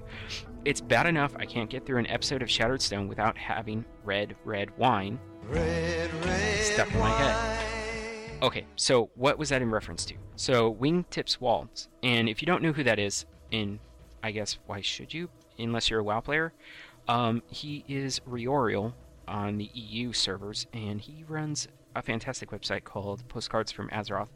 [0.65, 4.35] It's bad enough I can't get through an episode of Shattered Stone without having red,
[4.43, 5.19] red wine
[5.51, 7.65] stuck in my head.
[8.41, 10.15] Okay, so what was that in reference to?
[10.35, 13.79] So Wingtips Waltz, and if you don't know who that is, and
[14.21, 16.53] I guess why should you, unless you're a WoW player,
[17.07, 18.93] um, he is Riorial
[19.27, 24.29] on the EU servers, and he runs a fantastic website called Postcards from Azeroth.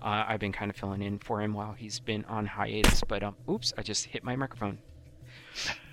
[0.00, 3.22] Uh, I've been kind of filling in for him while he's been on hiatus, but
[3.22, 4.78] um, oops, I just hit my microphone.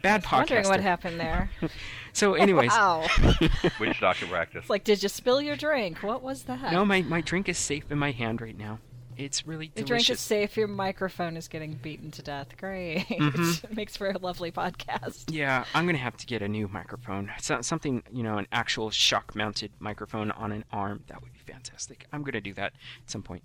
[0.02, 0.32] Bad podcast.
[0.38, 1.50] Wondering what happened there.
[2.12, 3.06] So, anyways, wow.
[3.80, 4.62] witch doctor practice.
[4.62, 6.02] It's like, did you spill your drink?
[6.02, 6.72] What was that?
[6.72, 8.80] no, my, my drink is safe in my hand right now.
[9.20, 10.06] It's really Your delicious.
[10.08, 10.58] drink is safe.
[10.58, 12.56] Your microphone is getting beaten to death.
[12.58, 13.06] Great.
[13.10, 13.76] Mhm.
[13.76, 15.26] Makes for a lovely podcast.
[15.30, 17.30] Yeah, I'm gonna have to get a new microphone.
[17.40, 21.04] So, something, you know, an actual shock-mounted microphone on an arm.
[21.08, 22.06] That would be fantastic.
[22.14, 23.44] I'm gonna do that at some point.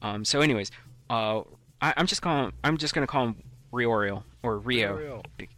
[0.00, 0.70] Um, so, anyways,
[1.10, 1.40] uh,
[1.80, 2.52] I, I'm just calling.
[2.62, 5.22] I'm just gonna call him Riorial or Rio.
[5.36, 5.48] Be-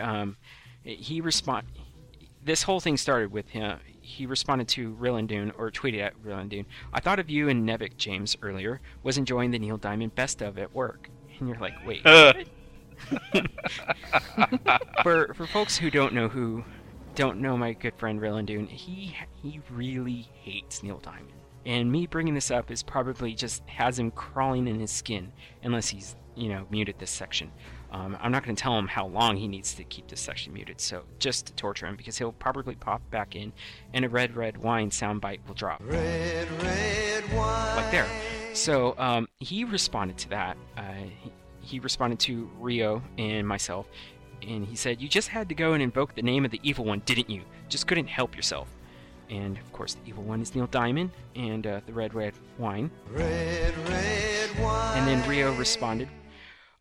[0.00, 0.36] Um,
[0.82, 1.66] he respond.
[2.44, 3.78] This whole thing started with him.
[4.08, 6.64] He responded to Rillandune or tweeted at Rillandune.
[6.94, 8.80] I thought of you and Nevik James earlier.
[9.02, 11.10] Was enjoying the Neil Diamond best of at work.
[11.38, 12.04] And you're like, wait.
[12.06, 12.32] Uh.
[15.02, 16.64] for for folks who don't know who
[17.14, 21.34] don't know my good friend Rillandune, he he really hates Neil Diamond.
[21.66, 25.88] And me bringing this up is probably just has him crawling in his skin unless
[25.88, 27.52] he's, you know, muted this section.
[27.90, 30.52] Um, I'm not going to tell him how long he needs to keep this section
[30.52, 33.52] muted, so just to torture him because he'll probably pop back in
[33.94, 35.80] and a red, red wine soundbite will drop.
[35.84, 37.76] Red, red wine.
[37.76, 38.06] Like there.
[38.52, 40.56] So um, he responded to that.
[40.76, 40.82] Uh,
[41.22, 43.86] he, he responded to Rio and myself,
[44.42, 46.84] and he said, You just had to go and invoke the name of the evil
[46.84, 47.42] one, didn't you?
[47.68, 48.68] Just couldn't help yourself.
[49.30, 52.90] And of course, the evil one is Neil Diamond and uh, the red, red wine.
[53.10, 54.98] Red, red wine.
[54.98, 56.08] And then Rio responded,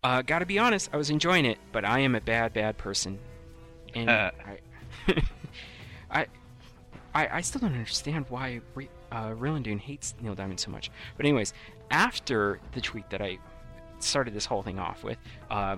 [0.07, 3.19] uh, Gotta be honest, I was enjoying it, but I am a bad, bad person.
[3.93, 4.31] And I,
[6.11, 6.25] I,
[7.13, 10.91] I, I still don't understand why Re- uh, Rillandune hates Neil Diamond so much.
[11.17, 11.53] But anyways,
[11.91, 13.37] after the tweet that I
[13.99, 15.17] started this whole thing off with,
[15.49, 15.77] uh,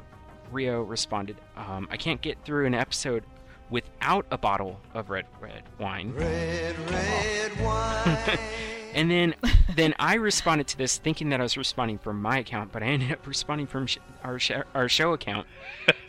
[0.52, 3.24] Rio responded, um, "I can't get through an episode
[3.70, 8.40] without a bottle of red red wine." Red red wine.
[8.94, 9.36] and then
[9.76, 12.88] then I responded to this thinking that I was responding from my account, but I
[12.88, 15.48] ended up responding from sh- our sh- our show account.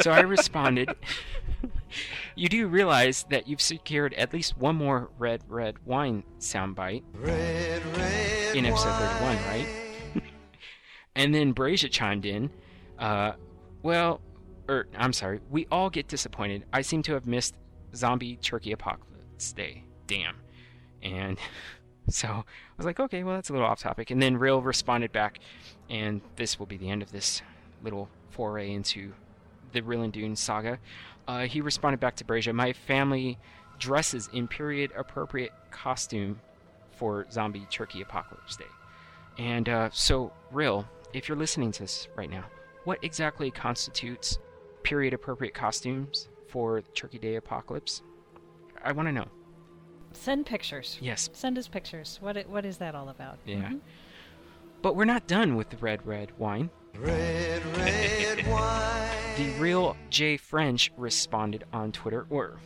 [0.03, 0.90] So I responded.
[2.37, 7.03] You do realize that you've secured at least one more red, red wine soundbite
[8.55, 9.66] in episode 31, right?
[11.16, 12.51] and then Brazia chimed in,
[12.99, 13.33] uh,
[13.83, 14.21] well,
[14.69, 16.64] or I'm sorry, we all get disappointed.
[16.73, 17.57] I seem to have missed
[17.95, 19.85] Zombie Turkey Apocalypse Day.
[20.07, 20.37] Damn.
[21.03, 21.38] And
[22.09, 22.45] So I
[22.77, 24.11] was like, okay, well, that's a little off topic.
[24.11, 25.39] And then Real responded back,
[25.89, 27.43] and this will be the end of this
[27.83, 29.13] little foray into
[29.73, 30.79] the Rillandune saga.
[31.29, 33.39] Uh, he responded back to Brazia, my family
[33.79, 36.41] dresses in period appropriate costume
[36.91, 38.65] for Zombie Turkey Apocalypse Day.
[39.39, 42.45] And uh, so, Real, if you're listening to this right now,
[42.85, 44.39] what exactly constitutes
[44.83, 48.03] period appropriate costumes for Turkey Day Apocalypse?
[48.83, 49.29] I want to know.
[50.12, 50.99] Send pictures.
[51.01, 51.31] Yes.
[51.33, 52.18] Send us pictures.
[52.20, 53.38] What i- what is that all about?
[53.46, 53.57] Yeah.
[53.70, 53.81] Mhm.
[54.83, 56.70] But we're not done with the red, red wine.
[56.94, 59.11] Red, red wine.
[59.37, 62.59] The real Jay French responded on Twitter, or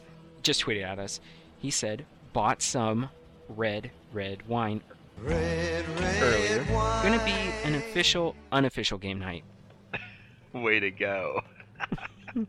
[0.42, 1.20] just tweeted at us.
[1.58, 3.10] He said, bought some
[3.48, 4.82] red, red wine
[5.18, 6.66] Red, red earlier.
[6.74, 7.02] wine.
[7.02, 7.30] Gonna be
[7.68, 9.44] an official, unofficial game night.
[10.52, 11.40] Way to go.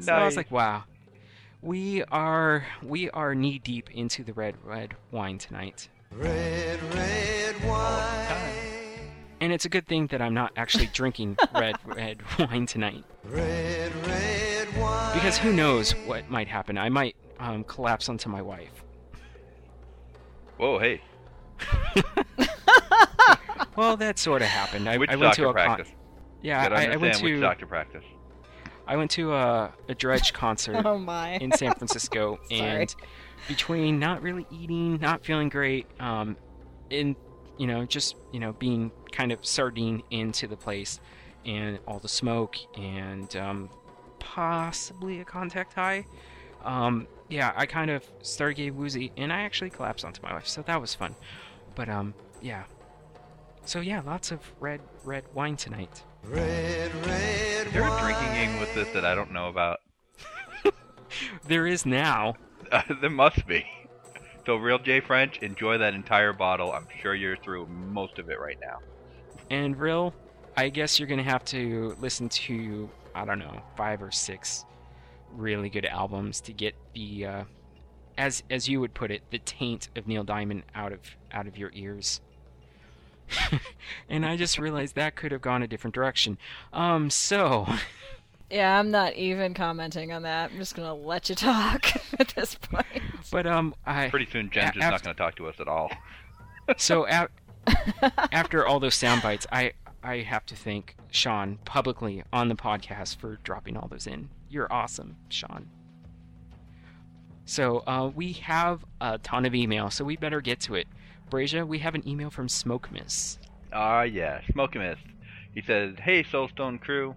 [0.00, 0.84] So I was like, wow.
[1.66, 5.88] We are we are knee deep into the red, red wine tonight.
[6.12, 9.10] Red, red wine.
[9.40, 13.02] And it's a good thing that I'm not actually drinking red, red wine tonight.
[13.24, 15.14] Red, red wine.
[15.14, 16.78] Because who knows what might happen.
[16.78, 18.84] I might um, collapse onto my wife.
[20.58, 21.00] Whoa, hey.
[23.74, 24.88] Well, that sort of happened.
[24.88, 25.94] I, Which I went to doctor a con- practice?
[26.40, 28.04] yeah, I, I went to doctor practice.
[28.86, 30.96] I went to a, a Dredg concert Oh
[31.40, 32.94] in San Francisco, and
[33.48, 36.36] between not really eating, not feeling great, um,
[36.90, 37.16] in
[37.58, 41.00] you know just you know being kind of sardine into the place,
[41.44, 43.70] and all the smoke and um,
[44.18, 46.06] possibly a contact high.
[46.64, 50.46] Um, yeah, I kind of started getting woozy, and I actually collapsed onto my wife,
[50.46, 51.16] so that was fun.
[51.74, 52.64] But um, yeah.
[53.64, 56.04] So yeah, lots of red red wine tonight.
[56.28, 58.02] Red, red Is there a wine.
[58.02, 59.80] drinking game with this that I don't know about?
[61.48, 62.34] There is now.
[62.70, 63.64] Uh, there must be.
[64.44, 66.72] So, real J French, enjoy that entire bottle.
[66.72, 68.78] I'm sure you're through most of it right now.
[69.50, 70.12] And real,
[70.56, 74.64] I guess you're gonna have to listen to I don't know five or six
[75.32, 77.44] really good albums to get the, uh,
[78.18, 81.00] as as you would put it, the taint of Neil Diamond out of
[81.32, 82.20] out of your ears.
[84.08, 86.38] and I just realized that could have gone a different direction.
[86.72, 87.66] Um, so
[88.50, 90.50] Yeah, I'm not even commenting on that.
[90.52, 92.86] I'm just gonna let you talk at this point.
[93.32, 95.66] but um, I Pretty soon, Jen's A- just not going to talk to us at
[95.68, 95.90] all.
[96.76, 97.28] so a-
[98.32, 99.72] after all those sound bites, I
[100.04, 104.28] I have to thank Sean publicly on the podcast for dropping all those in.
[104.48, 105.68] You're awesome, Sean.
[107.44, 110.86] So uh, we have a ton of email, so we better get to it.
[111.30, 113.40] Brazia, we have an email from Smoke Mist.
[113.72, 115.02] Ah, yeah, Smoke Mist.
[115.54, 117.14] He says, Hey, Soulstone crew.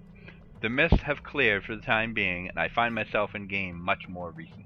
[0.62, 4.08] The mists have cleared for the time being, and I find myself in game much
[4.10, 4.66] more recently.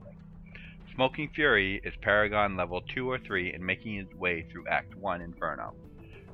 [0.96, 5.22] Smoking Fury is Paragon level 2 or 3 and making his way through Act 1
[5.22, 5.74] Inferno.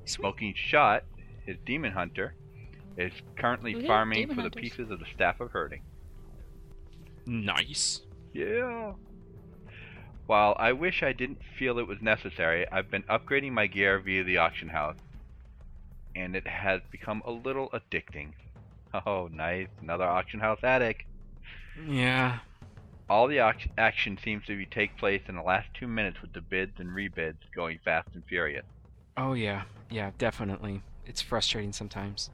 [0.05, 1.03] Smoking Shot,
[1.45, 2.35] his Demon Hunter,
[2.97, 4.55] is currently Woohoo, farming Demon for Hunters.
[4.55, 5.81] the pieces of the Staff of Herding.
[7.25, 8.01] Nice.
[8.33, 8.93] Yeah.
[10.29, 14.23] While I wish I didn't feel it was necessary, I've been upgrading my gear via
[14.23, 14.97] the auction house,
[16.15, 18.33] and it has become a little addicting.
[19.05, 19.67] Oh, nice.
[19.81, 21.05] Another auction house attic.
[21.87, 22.39] Yeah.
[23.09, 26.41] All the action seems to be take place in the last two minutes with the
[26.41, 28.65] bids and rebids going fast and furious.
[29.15, 29.63] Oh yeah.
[29.91, 30.81] Yeah, definitely.
[31.05, 32.31] It's frustrating sometimes.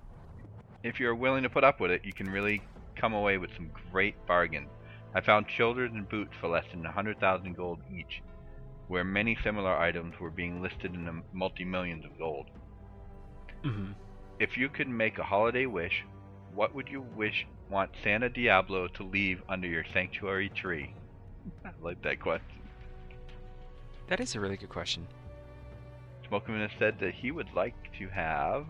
[0.83, 2.61] If you're willing to put up with it, you can really
[2.95, 4.69] come away with some great bargains.
[5.15, 8.21] I found shoulders and boots for less than 100,000 gold each,
[8.89, 12.47] where many similar items were being listed in the multi-millions of gold.
[13.63, 13.91] hmm
[14.39, 16.03] If you could make a holiday wish,
[16.53, 20.93] what would you wish want Santa Diablo to leave under your sanctuary tree?
[21.65, 22.61] I like that question.
[24.09, 25.07] That is a really good question.
[26.27, 28.65] Smokeman has said that he would like to have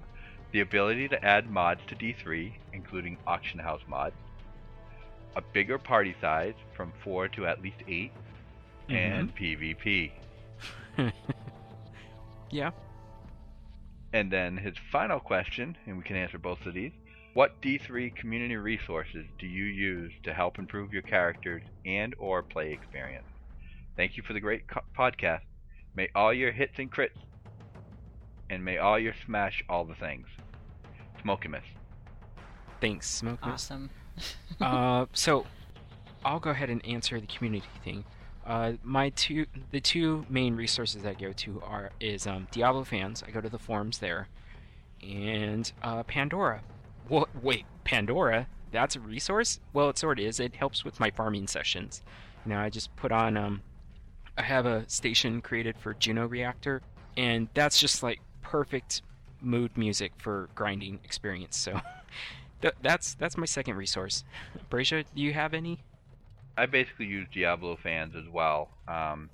[0.52, 4.16] the ability to add mods to D3, including auction house mods,
[5.36, 8.12] a bigger party size from 4 to at least 8,
[8.90, 9.44] and mm-hmm.
[9.44, 10.12] PvP.
[12.52, 12.72] Yeah.
[14.14, 16.94] And then his final question, and we can answer both of these.
[17.34, 22.72] What D3 community resources do you use to help improve your characters and or play
[22.72, 23.28] experience?
[23.98, 25.42] Thank you for the great co- podcast.
[25.96, 27.20] May all your hits and crits
[28.50, 30.28] and may all your smash all the things.
[31.22, 31.64] Smokimus.
[32.80, 33.72] Thanks, Smoke Mist.
[33.72, 33.90] Awesome.
[34.62, 35.46] uh, so
[36.24, 38.06] I'll go ahead and answer the community thing.
[38.46, 43.24] Uh, my two, the two main resources I go to are is um, Diablo fans.
[43.28, 44.28] I go to the forums there,
[45.02, 46.62] and uh, Pandora.
[47.08, 47.30] What?
[47.42, 48.48] Wait, Pandora?
[48.72, 49.60] That's a resource?
[49.74, 50.40] Well, it sort of is.
[50.40, 52.04] It helps with my farming sessions.
[52.46, 53.62] You know, I just put on um,
[54.38, 56.82] I have a station created for Juno Reactor,
[57.16, 59.02] and that's just like perfect
[59.42, 61.58] mood music for grinding experience.
[61.58, 61.80] So
[62.66, 64.24] th- that's that's my second resource.
[64.72, 65.84] Bracia, do you have any?
[66.58, 68.70] I basically use Diablo fans as well.
[68.88, 69.30] Um,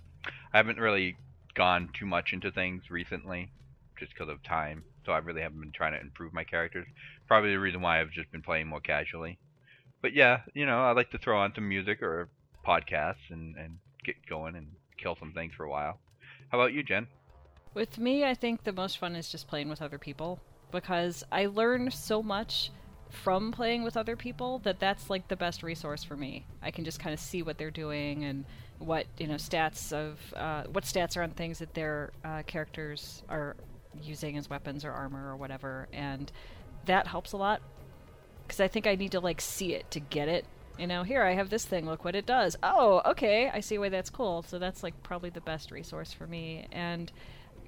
[0.54, 1.16] I haven't really
[1.56, 3.52] gone too much into things recently,
[3.98, 4.84] just because of time.
[5.06, 6.88] So I really haven't been trying to improve my characters.
[7.28, 9.38] Probably the reason why I've just been playing more casually.
[10.02, 12.28] But yeah, you know, I like to throw on some music or
[12.68, 14.68] podcasts and, and get going and
[14.98, 16.00] kill some things for a while.
[16.50, 17.08] How about you, Jen?
[17.74, 20.40] With me, I think the most fun is just playing with other people
[20.72, 22.72] because I learn so much
[23.12, 26.46] from playing with other people that that's like the best resource for me.
[26.62, 28.46] I can just kind of see what they're doing and
[28.80, 33.24] what you know stats of uh, what stats are on things that their uh, characters
[33.30, 33.56] are
[34.02, 36.32] using as weapons or armor or whatever, and
[36.86, 37.62] that helps a lot
[38.48, 40.46] because I think I need to like see it to get it.
[40.80, 41.86] You know, here I have this thing.
[41.86, 42.56] Look what it does.
[42.64, 44.44] Oh, okay, I see why that's cool.
[44.44, 46.66] So that's like probably the best resource for me.
[46.72, 47.12] And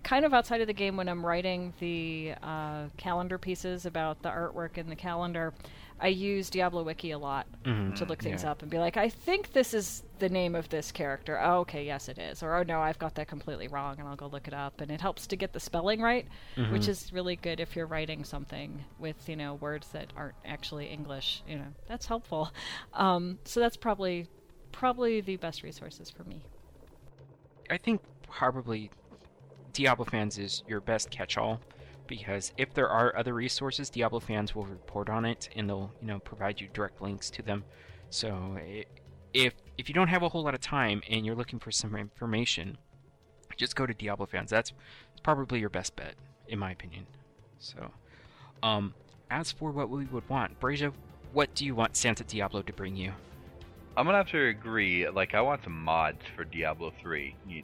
[0.04, 4.30] kind of outside of the game, when I'm writing the uh, calendar pieces about the
[4.30, 5.54] artwork in the calendar,
[6.00, 8.50] I use Diablo Wiki a lot Mhm, to look things yeah.
[8.50, 11.40] up and be like, I think this is the name of this character.
[11.40, 12.42] Oh, okay, yes, it is.
[12.42, 14.82] Or, oh, no, I've got that completely wrong, and I'll go look it up.
[14.82, 16.28] And it helps to get the spelling right,
[16.70, 16.90] which Mhm.
[16.90, 21.44] is really good if you're writing something with, you know, words that aren't actually English.
[21.48, 22.52] You know, that's helpful.
[22.94, 24.28] Um, so that's probably
[24.72, 26.46] probably the best resources for me.
[27.70, 28.90] I think probably
[29.74, 31.60] Diablo fans is your best catch-all
[32.08, 36.08] because if there are other resources, Diablo fans will report on it and they'll you
[36.08, 37.64] know provide you direct links to them.
[38.10, 38.58] So
[39.34, 41.96] if if you don't have a whole lot of time and you're looking for some
[41.96, 42.78] information,
[43.58, 44.50] just go to Diablo fans.
[44.50, 44.74] That's
[45.24, 46.16] probably your best bet,
[46.48, 47.08] in my opinion.
[47.60, 47.92] So,
[48.62, 48.94] um,
[49.32, 50.92] as for what we would want, Brazia,
[51.32, 53.14] what do you want Santa Diablo to bring you?
[53.96, 55.08] I'm gonna have to agree.
[55.10, 57.36] Like, I want some mods for Diablo 3.
[57.48, 57.64] You,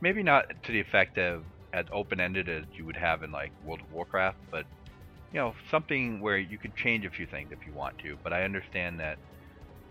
[0.00, 3.80] maybe not to the effect of as open-ended as you would have in like World
[3.82, 4.64] of Warcraft, but
[5.32, 8.18] you know, something where you can change a few things if you want to.
[8.24, 9.18] But I understand that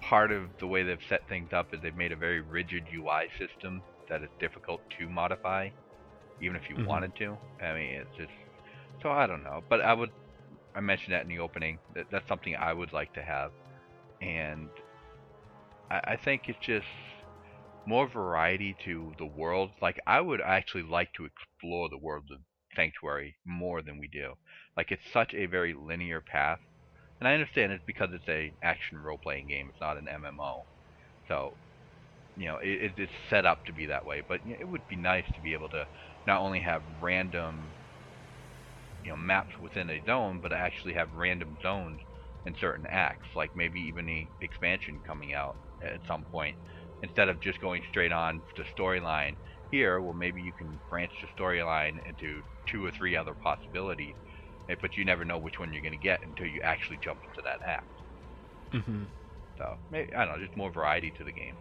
[0.02, 3.30] part of the way they've set things up is they've made a very rigid UI
[3.38, 5.70] system that is difficult to modify,
[6.42, 6.88] even if you Mhm.
[6.88, 7.38] wanted to.
[7.62, 8.32] I mean, it's just
[9.02, 9.62] so I don't know.
[9.70, 10.12] But I would.
[10.76, 11.80] I mentioned that in the opening.
[11.96, 13.52] That that's something I would like to have,
[14.22, 14.70] and
[15.92, 16.88] I, I think it's just
[17.88, 19.72] more variety to the world.
[19.82, 22.42] Like I would actually like to explore the world of
[22.76, 24.36] Sanctuary more than we do.
[24.78, 26.60] Like it's such a very linear path,
[27.20, 29.68] and I understand it's because it's a action role playing game.
[29.70, 30.68] It's not an MMO,
[31.28, 31.58] so
[32.36, 34.22] you know it, it, it's set up to be that way.
[34.28, 35.88] But you know, it would be nice to be able to
[36.28, 37.76] not only have random
[39.02, 42.02] you know maps within a zone, but actually have random zones
[42.46, 46.58] in certain acts, like maybe even a expansion coming out at some point,
[47.04, 49.36] instead of just going straight on the storyline.
[49.72, 54.16] Here, well, maybe you can branch the storyline into two or three other possibilities,
[54.70, 57.20] eh, but you never know which one you're going to get until you actually jump
[57.30, 58.02] into that act.
[58.74, 59.04] Mm-hmm.
[59.58, 61.56] So, maybe, I don't know, just more variety to the game.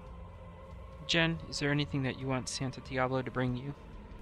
[1.07, 3.75] Jen, is there anything that you want Santa Diablo to bring you?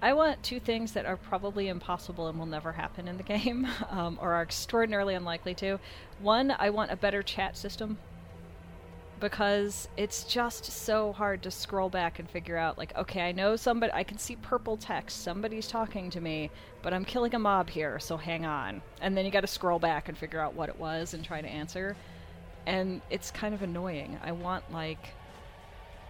[0.03, 3.66] I want two things that are probably impossible and will never happen in the game,
[3.90, 5.79] um, or are extraordinarily unlikely to.
[6.20, 7.98] One, I want a better chat system
[9.25, 13.57] because it's just so hard to scroll back and figure out like okay i know
[13.57, 16.51] somebody i can see purple text somebody's talking to me
[16.83, 18.83] but i'm killing a mob here so hang on.
[19.01, 21.41] And then you got to scroll back and figure out what it was and try
[21.41, 21.97] to answer.
[22.67, 24.19] And it's kind of annoying.
[24.23, 25.15] I want like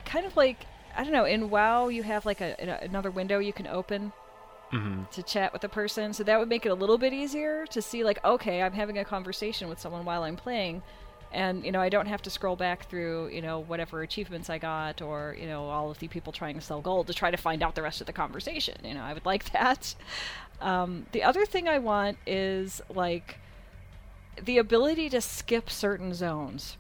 [0.05, 3.38] kind of like i don't know in wow you have like a, a- another window
[3.38, 4.12] you can open
[4.72, 5.03] Mm-hmm.
[5.12, 6.12] to chat with a person.
[6.14, 8.98] So that would make it a little bit easier to see like okay i'm having
[8.98, 10.83] a conversation with someone while i'm playing
[11.34, 14.56] and you know i don't have to scroll back through you know whatever achievements i
[14.56, 17.36] got or you know all of the people trying to sell gold to try to
[17.36, 18.76] find out the rest of the conversation.
[18.84, 19.94] You know i would like that.
[20.60, 23.38] Um, the other thing i want is like
[24.42, 26.76] the ability to skip certain zones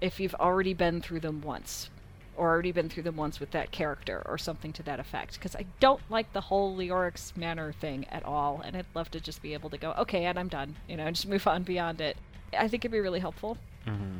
[0.00, 1.88] if you've already been through them once
[2.36, 5.34] or already been through them once with that character or something to that effect.
[5.34, 9.20] Because i don't like the whole Leoric's Manor thing at all and i'd love to
[9.20, 12.00] just be able to go okay and i'm done you know just move on beyond
[12.00, 12.16] it.
[12.56, 13.56] I think it'd be really helpful
[13.86, 14.18] Mm-hmm.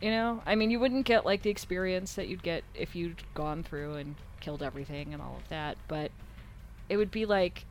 [0.00, 3.22] you know i mean you wouldn't get like the experience that you'd get if you'd
[3.34, 6.10] gone through and killed everything and all of that but
[6.88, 7.64] it would be like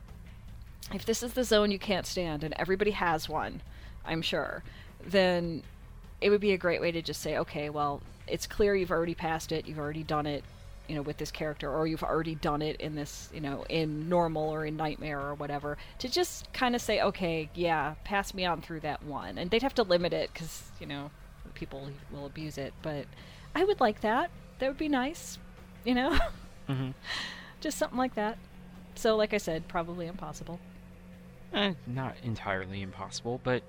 [0.92, 3.62] if this is the zone you can't stand and everybody has one
[4.04, 4.62] i'm sure
[5.06, 5.62] then
[6.20, 9.14] it would be a great way to just say okay well it's clear you've already
[9.14, 10.44] passed it you've already done it
[10.88, 14.08] you know with this character or you've already done it in this you know in
[14.08, 18.44] normal or in nightmare or whatever to just kind of say okay yeah pass me
[18.44, 21.10] on through that one and they'd have to limit it because you know
[21.54, 23.06] people will abuse it but
[23.54, 25.38] i would like that that would be nice
[25.84, 26.16] you know
[26.66, 26.90] hmm
[27.60, 28.38] Just something like that.
[28.94, 30.60] So, like I said, probably impossible.
[31.52, 33.62] Eh, not entirely impossible, but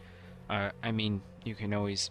[0.49, 2.09] uh, I mean, you can always.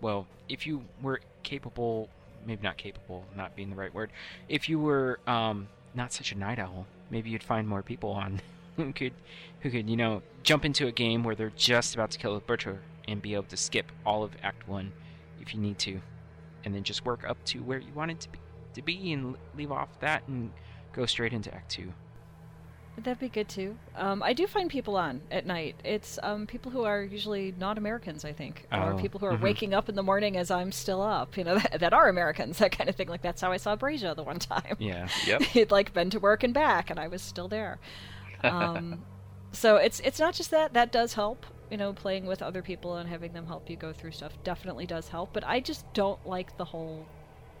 [0.00, 2.08] Well, if you were capable,
[2.46, 4.10] maybe not capable, not being the right word.
[4.48, 8.40] If you were um, not such a night owl, maybe you'd find more people on
[8.76, 9.12] who could,
[9.60, 12.40] who could, you know, jump into a game where they're just about to kill a
[12.40, 14.92] butcher and be able to skip all of Act One,
[15.40, 16.00] if you need to,
[16.64, 18.38] and then just work up to where you wanted to be,
[18.74, 20.50] to be and leave off that and
[20.92, 21.92] go straight into Act Two.
[22.98, 23.76] That'd be good too.
[23.94, 25.76] Um, I do find people on at night.
[25.84, 29.36] It's um, people who are usually not Americans, I think, or Oh, people who are
[29.36, 29.42] mhm.
[29.42, 31.36] waking up in the morning as I'm still up.
[31.36, 33.08] You know, that, that are Americans, that kind of thing.
[33.08, 34.76] Like that's how I saw Brazia the one time.
[34.78, 35.08] Yeah.
[35.26, 35.42] Yep.
[35.52, 37.78] He'd like been to work and back, and I was still there.
[38.42, 39.02] Um,
[39.52, 40.72] so it's it's not just that.
[40.72, 41.44] That does help.
[41.70, 44.86] You know, playing with other people and having them help you go through stuff definitely
[44.86, 45.32] does help.
[45.32, 47.04] But I just don't like the whole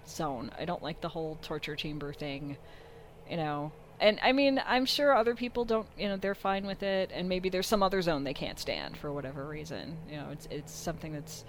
[0.08, 0.50] zone.
[0.58, 2.56] I don't like the whole torture chamber thing.
[3.28, 5.86] You know, and I mean, I'm sure other people don't.
[5.96, 8.96] You know, they're fine with it, and maybe there's some other zone they can't stand
[8.96, 9.96] for whatever reason.
[10.10, 11.44] You know, it's it's something that's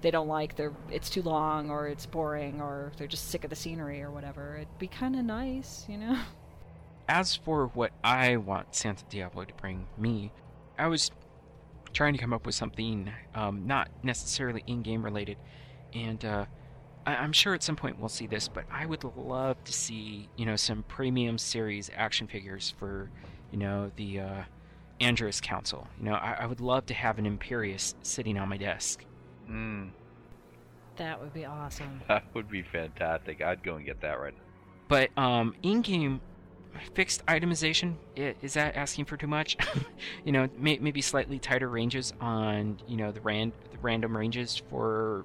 [0.00, 0.56] they don't like.
[0.56, 4.10] They're it's too long, or it's boring, or they're just sick of the scenery, or
[4.10, 4.56] whatever.
[4.56, 6.18] It'd be kind of nice, you know.
[7.08, 10.32] as for what I want Santa Diablo to bring me,
[10.78, 11.10] I was
[11.92, 15.36] trying to come up with something um, not necessarily in-game related,
[15.94, 16.46] and uh,
[17.06, 18.48] I- I'm sure at some point we'll see this.
[18.48, 23.10] But I would love to see, you know, some premium series action figures for,
[23.50, 24.42] you know, the uh,
[25.00, 25.86] Angiris Council.
[25.98, 29.04] You know, I-, I would love to have an Imperius sitting on my desk.
[29.50, 29.90] Mm,
[30.96, 32.00] That would be awesome.
[32.08, 33.42] that would be fantastic.
[33.42, 34.34] I'd go and get that right.
[34.88, 36.20] But um, in-game
[36.94, 39.56] fixed itemization is that asking for too much?
[40.24, 44.62] you know, may, maybe slightly tighter ranges on you know the ran the random ranges
[44.70, 45.24] for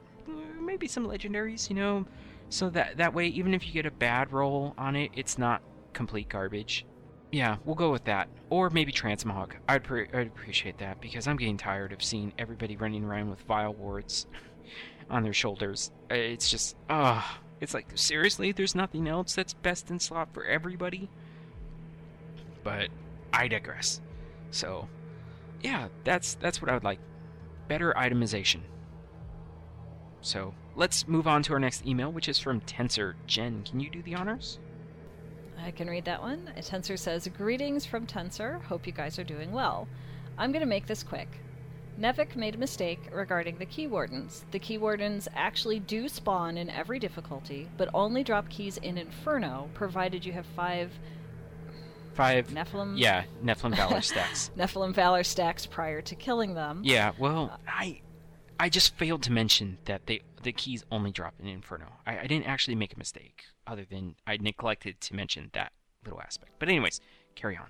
[0.78, 1.70] maybe some legendaries.
[1.70, 2.06] You know,
[2.50, 5.62] so that that way even if you get a bad roll on it, it's not
[5.94, 6.86] complete garbage.
[7.32, 8.30] Yeah, we'll go with that.
[8.50, 9.52] Or maybe Transmog.
[9.68, 13.42] I'd, pre- I'd appreciate that because I'm getting tired of seeing everybody running around with
[13.42, 14.28] vile wards
[15.10, 15.92] on their shoulders.
[16.10, 20.46] Uh, It's just, ah, it's like seriously, there's nothing else that's best in slot for
[20.46, 21.10] everybody.
[22.64, 22.88] But
[23.34, 24.00] I digress.
[24.52, 24.88] So,
[25.62, 27.00] yeah, that's that's what I would like.
[27.68, 28.62] Better itemization.
[30.22, 33.16] So let's move on to our next email, which is from Tensor.
[33.26, 34.60] Jen, can you do the honors?
[35.62, 36.52] I can read that one.
[36.58, 38.62] Tensor says, Greetings from Tensor.
[38.64, 39.88] Hope you guys are doing well.
[40.38, 41.28] I'm going to make this quick.
[42.00, 44.46] Nevik made a mistake regarding the key wardens.
[44.52, 49.68] The key wardens actually do spawn in every difficulty, but only drop keys in Inferno,
[49.74, 50.92] provided you have five
[52.14, 52.48] Five.
[52.48, 54.50] Nephilim Yeah, Nephilim Valor stacks.
[54.58, 56.82] Nephilim Valor stacks prior to killing them.
[56.84, 58.02] Yeah, well, I
[58.60, 61.88] I just failed to mention that they the keys only drop in Inferno.
[62.06, 65.72] I, I didn't actually make a mistake, other than I neglected to mention that
[66.04, 66.54] little aspect.
[66.60, 67.02] But anyways,
[67.36, 67.68] carry on.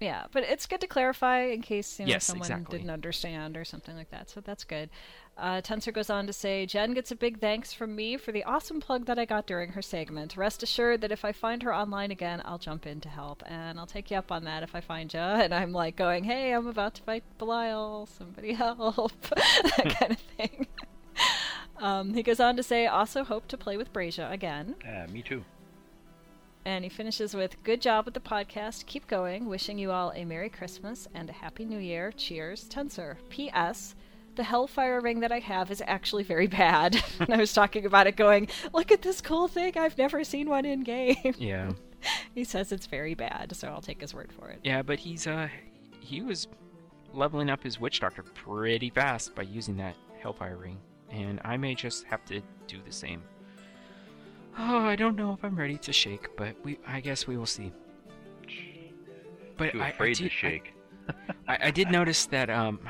[0.00, 2.78] Yeah, but it's good to clarify in case you know, Yes, someone exactly.
[2.78, 4.28] didn't understand or something like that.
[4.28, 4.90] So that's good.
[5.38, 8.42] Uh, Tensor goes on to say, Jen gets a big thanks from me for the
[8.42, 10.36] awesome plug that I got during her segment.
[10.36, 13.78] Rest assured that if I find her online again, I'll jump in to help, and
[13.78, 15.20] I'll take you up on that if I find you.
[15.42, 18.06] And I'm like going, hey, I'm about to fight Belial.
[18.06, 19.12] Somebody help.
[19.30, 20.66] that kind of thing.
[21.82, 24.76] Um, he goes on to say, also hope to play with Brazia again.
[24.84, 25.44] Yeah, me too.
[26.64, 28.86] And he finishes with Good job with the podcast.
[28.86, 29.48] Keep going.
[29.48, 32.12] Wishing you all a Merry Christmas and a Happy New Year.
[32.12, 33.16] Cheers, Tensor.
[33.30, 33.96] P.S.
[34.36, 37.02] The Hellfire ring that I have is actually very bad.
[37.18, 39.76] and I was talking about it going, Look at this cool thing.
[39.76, 41.34] I've never seen one in game.
[41.36, 41.72] Yeah,
[42.34, 44.60] he says it's very bad, so I'll take his word for it.
[44.62, 45.48] yeah, but he's uh
[45.98, 46.46] he was
[47.12, 50.78] leveling up his witch doctor pretty fast by using that Hellfire ring,
[51.12, 53.22] and I may just have to do the same.
[54.58, 57.46] Oh, I don't know if I'm ready to shake, but we I guess we will
[57.46, 57.72] see.
[59.56, 60.74] But Too I, I afraid to did- I- shake.
[61.48, 62.80] I, I did notice that um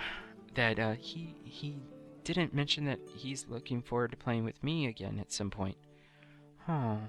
[0.55, 1.77] that uh he he
[2.25, 5.77] didn't mention that he's looking forward to playing with me again at some point.
[6.69, 6.99] Oh.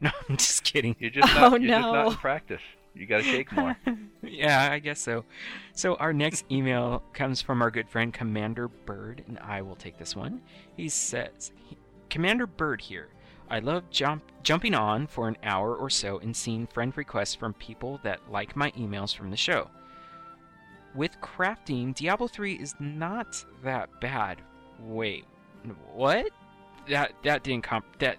[0.00, 0.94] No, I'm just kidding.
[0.98, 2.60] You're just Oh, not, you're just not in practice.
[2.94, 3.76] You gotta shake more.
[4.22, 5.24] yeah, I guess so.
[5.72, 9.98] So our next email comes from our good friend Commander Bird, and I will take
[9.98, 10.42] this one.
[10.76, 11.52] He says,
[12.08, 13.08] "Commander Bird here.
[13.50, 17.54] I love jump jumping on for an hour or so and seeing friend requests from
[17.54, 19.70] people that like my emails from the show.
[20.94, 24.40] With crafting, Diablo 3 is not that bad.
[24.80, 25.24] Wait,
[25.92, 26.30] what?
[26.88, 28.18] That that didn't comp that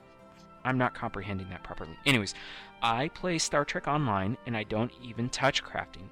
[0.64, 1.98] I'm not comprehending that properly.
[2.06, 2.34] Anyways,
[2.82, 6.08] I play Star Trek Online and I don't even touch crafting.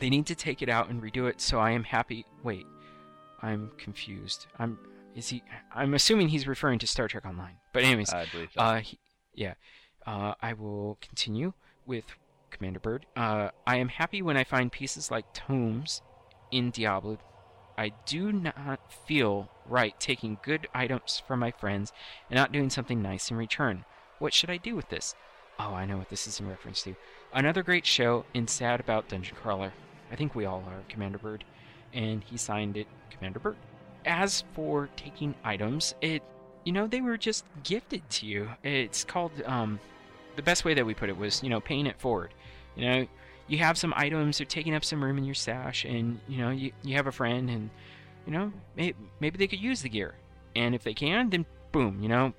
[0.00, 2.24] They need to take it out and redo it, so I am happy.
[2.42, 2.66] Wait,
[3.40, 4.46] I'm confused.
[4.58, 4.78] I'm
[5.14, 5.42] is he?
[5.74, 7.56] I'm assuming he's referring to Star Trek Online.
[7.72, 8.60] But anyways, I believe so.
[8.60, 8.98] uh, he,
[9.34, 9.54] yeah.
[10.06, 11.52] Uh, I will continue
[11.86, 12.04] with
[12.50, 13.06] Commander Bird.
[13.14, 16.02] Uh, I am happy when I find pieces like tomes
[16.50, 17.18] in Diablo.
[17.76, 21.92] I do not feel right taking good items from my friends
[22.28, 23.84] and not doing something nice in return.
[24.18, 25.14] What should I do with this?
[25.58, 26.94] Oh, I know what this is in reference to.
[27.32, 29.72] Another great show and sad about Dungeon Crawler.
[30.10, 31.44] I think we all are, Commander Bird.
[31.92, 33.56] And he signed it Commander Bird.
[34.04, 36.22] As for taking items, it
[36.64, 38.48] you know, they were just gifted to you.
[38.62, 39.78] It's called um
[40.36, 42.34] the best way that we put it was, you know, paying it forward.
[42.76, 43.06] You know,
[43.48, 46.50] you have some items, they're taking up some room in your stash, and you know,
[46.50, 47.70] you, you have a friend, and
[48.26, 50.14] you know, may, maybe they could use the gear,
[50.56, 52.32] and if they can, then boom, you know,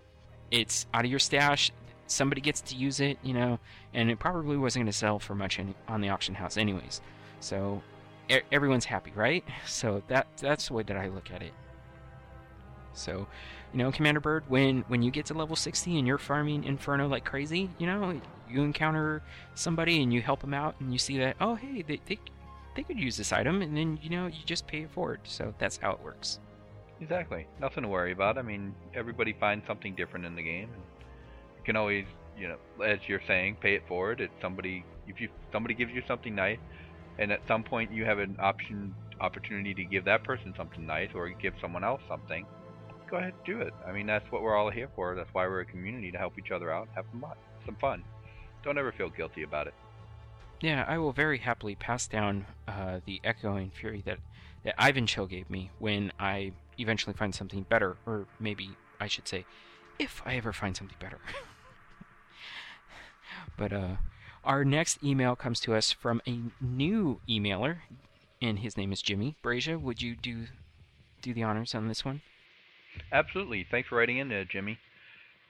[0.50, 1.72] it's out of your stash.
[2.08, 3.60] Somebody gets to use it, you know,
[3.94, 7.02] and it probably wasn't going to sell for much on the auction house, anyways.
[7.40, 7.82] So
[8.52, 9.44] everyone's happy, right?
[9.66, 11.54] So that that's the way that I look at it.
[12.94, 13.28] So,
[13.72, 17.08] you know, Commander Bird, when when you get to level 60 and you're farming Inferno
[17.08, 19.22] like crazy, you know, you encounter
[19.56, 22.20] somebody and you help them out and you see that, oh, hey, they they,
[22.76, 25.22] they could use this item, and then you know you just pay it forward.
[25.24, 26.40] So that's how it works.
[27.02, 27.48] Exactly.
[27.60, 28.38] Nothing to worry about.
[28.38, 30.70] I mean, everybody finds something different in the game.
[30.74, 30.82] And
[31.66, 32.06] can always,
[32.38, 34.22] you know, as you're saying, pay it forward.
[34.22, 36.60] It's somebody if you somebody gives you something nice,
[37.20, 41.10] and at some point you have an option opportunity to give that person something nice
[41.14, 42.46] or give someone else something.
[43.10, 43.74] Go ahead, and do it.
[43.88, 45.16] I mean, that's what we're all here for.
[45.16, 47.06] That's why we're a community to help each other out, have
[47.66, 48.04] some fun.
[48.64, 49.74] Don't ever feel guilty about it.
[50.62, 54.20] Yeah, I will very happily pass down uh, the echoing fury that,
[54.64, 59.28] that Ivan Chill gave me when I eventually find something better, or maybe I should
[59.28, 59.46] say,
[60.00, 61.20] if I ever find something better.
[63.58, 63.96] but uh,
[64.44, 67.78] our next email comes to us from a new emailer,
[68.42, 69.78] and his name is Jimmy Brazia.
[69.80, 70.46] Would you do
[71.22, 72.22] do the honors on this one?
[73.12, 73.66] Absolutely.
[73.70, 74.78] Thanks for writing in, uh, Jimmy.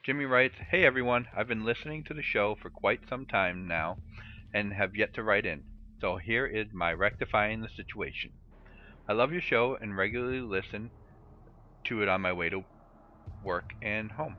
[0.03, 3.97] Jimmy writes, Hey everyone, I've been listening to the show for quite some time now
[4.53, 5.63] and have yet to write in.
[6.01, 8.31] So here is my rectifying the situation.
[9.07, 10.91] I love your show and regularly listen
[11.85, 12.63] to it on my way to
[13.43, 14.35] work and home.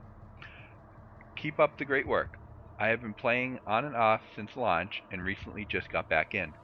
[1.35, 2.37] Keep up the great work.
[2.79, 6.55] I have been playing on and off since launch and recently just got back in.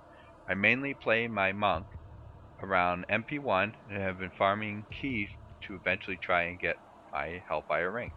[0.48, 1.88] I mainly play my monk
[2.62, 5.30] around MP1 and have been farming keys
[5.68, 6.78] to eventually try and get
[7.12, 8.14] my Hellfire ring.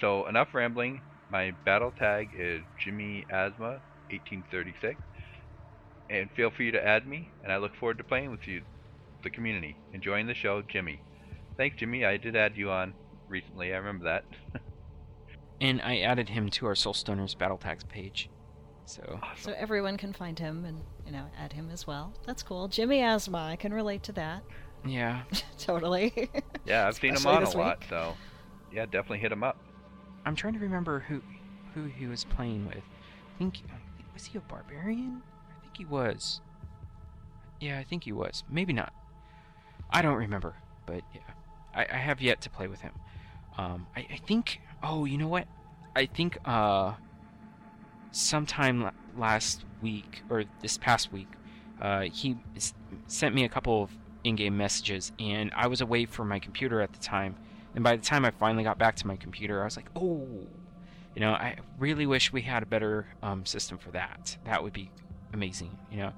[0.00, 1.02] So enough rambling.
[1.28, 4.98] My battle tag is Jimmy Asma 1836,
[6.10, 7.32] and feel free to add me.
[7.42, 8.64] And I look forward to playing with you,
[9.22, 11.04] the community, enjoying the show, Jimmy.
[11.56, 12.04] Thanks, Jimmy.
[12.04, 12.96] I did add you on
[13.28, 13.74] recently.
[13.74, 14.24] I remember that.
[15.60, 18.30] And I added him to our Soulstoners Battle Tags page.
[18.86, 22.12] So So everyone can find him and, you know, add him as well.
[22.26, 22.66] That's cool.
[22.68, 24.42] Jimmy Asma, I can relate to that.
[24.84, 25.22] yeah,
[25.58, 26.30] totally.
[26.64, 27.88] yeah, I've seen him Especially on a this lot, week.
[27.90, 28.14] so
[28.72, 29.58] yeah, definitely hit him up.
[30.24, 31.20] I'm trying to remember who
[31.74, 32.78] who he was playing with.
[32.78, 33.58] I think
[34.14, 35.22] was he a barbarian?
[35.56, 36.40] I think he was.
[37.60, 38.42] Yeah, I think he was.
[38.50, 38.92] Maybe not.
[39.90, 40.54] I don't remember,
[40.86, 41.20] but yeah,
[41.74, 42.92] I, I have yet to play with him.
[43.58, 44.60] Um, I, I think.
[44.82, 45.46] Oh, you know what?
[45.94, 46.94] I think uh,
[48.12, 51.28] sometime last week or this past week,
[51.80, 52.36] uh, he
[53.06, 53.90] sent me a couple of
[54.24, 57.36] in-game messages, and I was away from my computer at the time.
[57.74, 60.26] And by the time I finally got back to my computer, I was like, oh,
[61.14, 64.36] you know, I really wish we had a better um, system for that.
[64.44, 64.90] That would be
[65.32, 66.12] amazing, you know.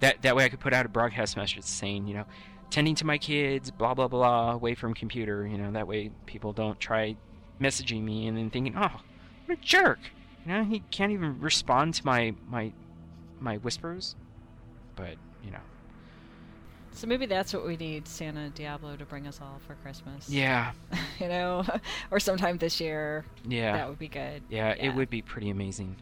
[0.00, 2.24] That that way I could put out a broadcast message saying, you know,
[2.70, 5.46] tending to my kids, blah blah blah, away from computer.
[5.46, 7.16] You know, that way people don't try
[7.60, 9.00] messaging me and then thinking, oh,
[9.46, 9.98] what a jerk.
[10.44, 12.72] You know, he can't even respond to my my
[13.40, 14.16] my whispers.
[14.96, 15.60] But you know,
[16.92, 20.28] so maybe that's what we need Santa Diablo to bring us all for Christmas.
[20.28, 20.72] yeah,
[21.20, 21.64] you know,
[22.10, 23.24] or sometime this year.
[23.46, 23.76] yeah.
[23.76, 24.42] That would be good.
[24.48, 25.96] Yeah, it would be pretty amazing.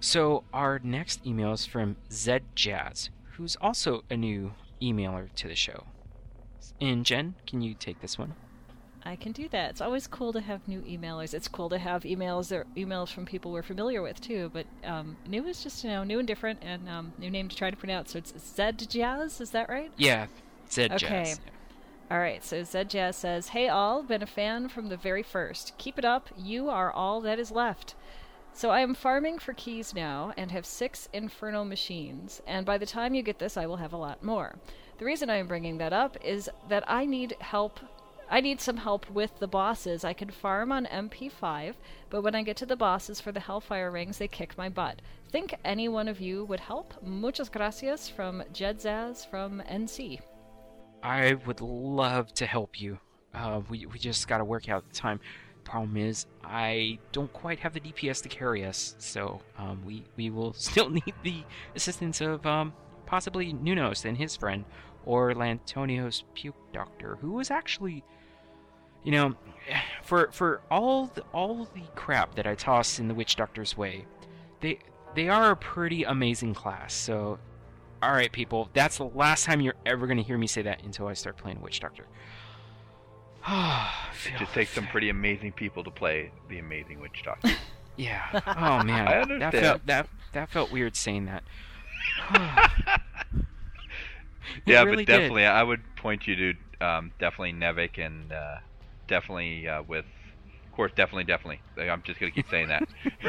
[0.00, 5.54] So our next email is from Zed Jazz, who's also a new emailer to the
[5.54, 5.84] show.
[6.80, 8.34] And Jen, can you take this one?
[9.10, 9.70] I can do that.
[9.70, 11.34] It's always cool to have new emailers.
[11.34, 14.52] It's cool to have emails that emails from people we're familiar with too.
[14.52, 17.56] But um, new is just you know new and different, and um, new name to
[17.56, 18.12] try to pronounce.
[18.12, 19.40] So it's Zed Jazz.
[19.40, 19.90] Is that right?
[19.96, 20.28] Yeah,
[20.70, 21.08] Zed Okay.
[21.08, 21.40] Jazz.
[22.08, 25.76] All right, so Zed Jazz says, Hey all, been a fan from the very first.
[25.78, 27.94] Keep it up, you are all that is left.
[28.52, 32.86] So I am farming for keys now and have six infernal machines, and by the
[32.86, 34.56] time you get this, I will have a lot more.
[34.98, 37.78] The reason I am bringing that up is that I need help.
[38.32, 40.04] I need some help with the bosses.
[40.04, 41.74] I can farm on MP5,
[42.10, 45.02] but when I get to the bosses for the Hellfire rings, they kick my butt.
[45.30, 46.94] Think any one of you would help?
[47.02, 50.20] Muchas gracias from Jedzaz from NC.
[51.02, 52.98] I would love to help you.
[53.34, 55.20] Uh, we we just got to work out the time.
[55.64, 60.30] Problem is, I don't quite have the DPS to carry us, so um, we we
[60.30, 61.42] will still need the
[61.74, 62.72] assistance of um,
[63.06, 64.64] possibly Nunos and his friend,
[65.04, 68.04] or Lantonio's puke doctor, who was actually,
[69.04, 69.34] you know,
[70.02, 74.06] for for all the, all the crap that I toss in the witch doctor's way,
[74.60, 74.78] they
[75.14, 76.94] they are a pretty amazing class.
[76.94, 77.38] So,
[78.02, 80.82] all right, people, that's the last time you're ever going to hear me say that
[80.84, 82.06] until I start playing witch doctor.
[84.26, 87.50] It just takes some pretty amazing people to play the amazing witch doctor.
[87.96, 88.22] Yeah.
[88.46, 91.42] Oh man, I that felt that that felt weird saying that.
[94.66, 95.18] Yeah, really but did.
[95.18, 98.56] definitely, I would point you to um, definitely Nevik and uh,
[99.10, 100.06] definitely uh, with,
[100.66, 101.60] of course, definitely, definitely.
[101.76, 102.88] I'm just gonna keep saying that.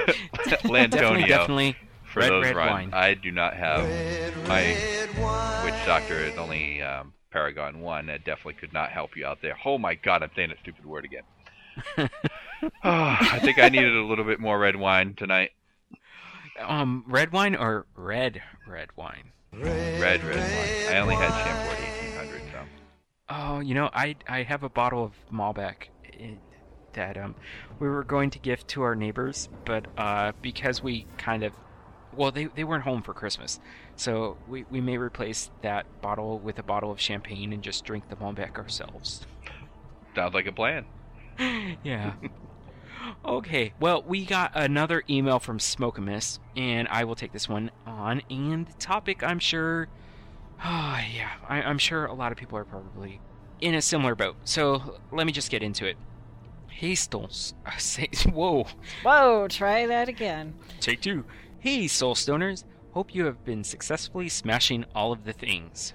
[0.63, 1.75] Lantonio Definitely, definitely.
[2.05, 2.69] for red, those red runs.
[2.71, 2.93] wine.
[2.93, 8.05] I do not have Red, my witch doctor is only um, Paragon one.
[8.05, 9.57] That definitely could not help you out there.
[9.65, 11.23] Oh my God, I'm saying that stupid word again.
[11.97, 12.07] Oh,
[12.83, 15.51] I think I needed a little bit more red wine tonight.
[16.59, 19.31] Um, red wine or red red wine?
[19.53, 20.95] Red, red wine.
[20.95, 21.90] I only had Chambord 1800, so.
[23.33, 25.87] Oh, you know, I I have a bottle of Malbec
[26.19, 26.31] eh,
[26.93, 27.35] that um
[27.79, 31.53] we were going to gift to our neighbors, but uh because we kind of
[32.13, 33.61] well they they weren't home for Christmas,
[33.95, 38.09] so we we may replace that bottle with a bottle of champagne and just drink
[38.09, 39.25] the Malbec ourselves.
[40.13, 40.85] Sounds like a plan.
[41.83, 42.13] yeah.
[43.25, 47.71] Okay, well, we got another email from Smoke Mist, and I will take this one
[47.85, 48.21] on.
[48.29, 49.87] And the topic, I'm sure,
[50.63, 53.19] ah, yeah, I, I'm sure a lot of people are probably
[53.59, 54.35] in a similar boat.
[54.43, 55.97] So let me just get into it.
[56.69, 57.53] Hey, Stoles.
[57.65, 58.65] uh, Say, whoa,
[59.03, 60.55] Whoa, try that again.
[60.79, 61.25] take two.
[61.59, 62.63] Hey, Soul Stoners.
[62.93, 65.93] Hope you have been successfully smashing all of the things.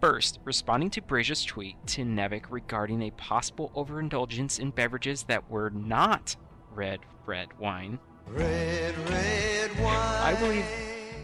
[0.00, 5.70] First, responding to Brazia's tweet to Nevik regarding a possible overindulgence in beverages that were
[5.70, 6.36] not
[6.72, 7.98] red, red wine.
[8.28, 9.96] Red, red wine.
[10.22, 10.64] I believe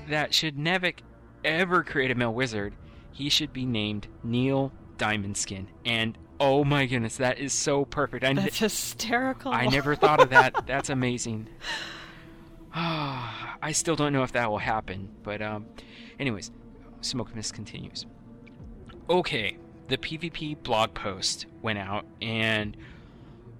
[0.08, 1.00] that should Nevik
[1.46, 2.74] ever create a male wizard,
[3.12, 5.66] he should be named Neil Diamondskin.
[5.84, 8.24] And oh my goodness, that is so perfect.
[8.24, 9.52] I, That's hysterical.
[9.52, 10.54] I never thought of that.
[10.66, 11.48] That's amazing.
[12.74, 15.66] I still don't know if that will happen, but um,
[16.18, 16.50] anyways,
[17.00, 18.04] Smoke Mist continues.
[19.08, 19.56] Okay,
[19.88, 22.76] the PvP blog post went out, and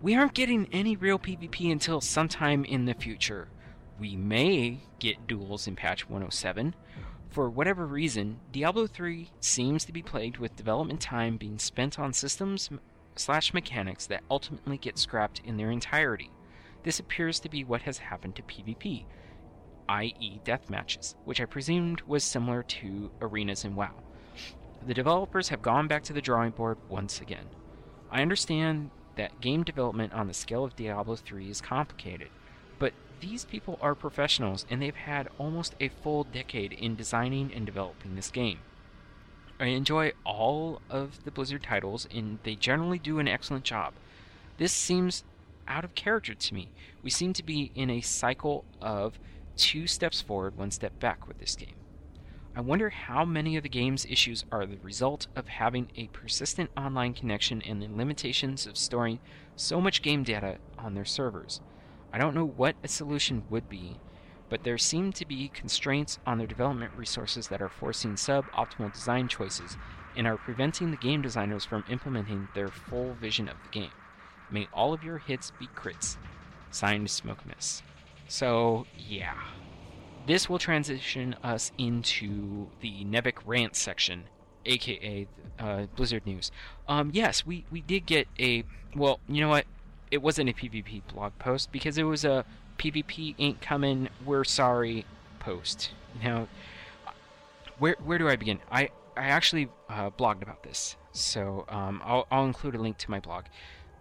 [0.02, 3.48] we aren't getting any real PvP until sometime in the future.
[3.98, 6.74] We may get duels in patch 107.
[7.36, 12.14] For whatever reason, Diablo 3 seems to be plagued with development time being spent on
[12.14, 12.70] systems
[13.14, 16.30] slash mechanics that ultimately get scrapped in their entirety.
[16.82, 19.04] This appears to be what has happened to PvP,
[19.86, 24.02] i.e., death matches, which I presumed was similar to arenas in WoW.
[24.86, 27.48] The developers have gone back to the drawing board once again.
[28.10, 32.30] I understand that game development on the scale of Diablo 3 is complicated,
[32.78, 37.66] but these people are professionals and they've had almost a full decade in designing and
[37.66, 38.58] developing this game.
[39.58, 43.94] I enjoy all of the Blizzard titles and they generally do an excellent job.
[44.58, 45.24] This seems
[45.68, 46.68] out of character to me.
[47.02, 49.18] We seem to be in a cycle of
[49.56, 51.74] two steps forward, one step back with this game.
[52.54, 56.70] I wonder how many of the game's issues are the result of having a persistent
[56.76, 59.18] online connection and the limitations of storing
[59.56, 61.60] so much game data on their servers.
[62.16, 63.98] I don't know what a solution would be,
[64.48, 69.28] but there seem to be constraints on their development resources that are forcing suboptimal design
[69.28, 69.76] choices
[70.16, 73.90] and are preventing the game designers from implementing their full vision of the game.
[74.50, 76.16] May all of your hits be crits.
[76.70, 77.82] Signed, Smoke Mist.
[78.28, 79.34] So, yeah.
[80.26, 84.24] This will transition us into the Nevik rant section,
[84.64, 86.50] aka uh, Blizzard News.
[86.88, 88.64] Um, yes, we, we did get a.
[88.94, 89.66] Well, you know what?
[90.16, 92.46] It wasn't a PvP blog post because it was a
[92.78, 95.04] PvP ain't coming, we're sorry
[95.40, 95.90] post.
[96.24, 96.48] Now,
[97.78, 98.60] where where do I begin?
[98.72, 103.10] I I actually uh, blogged about this, so um, I'll I'll include a link to
[103.10, 103.44] my blog.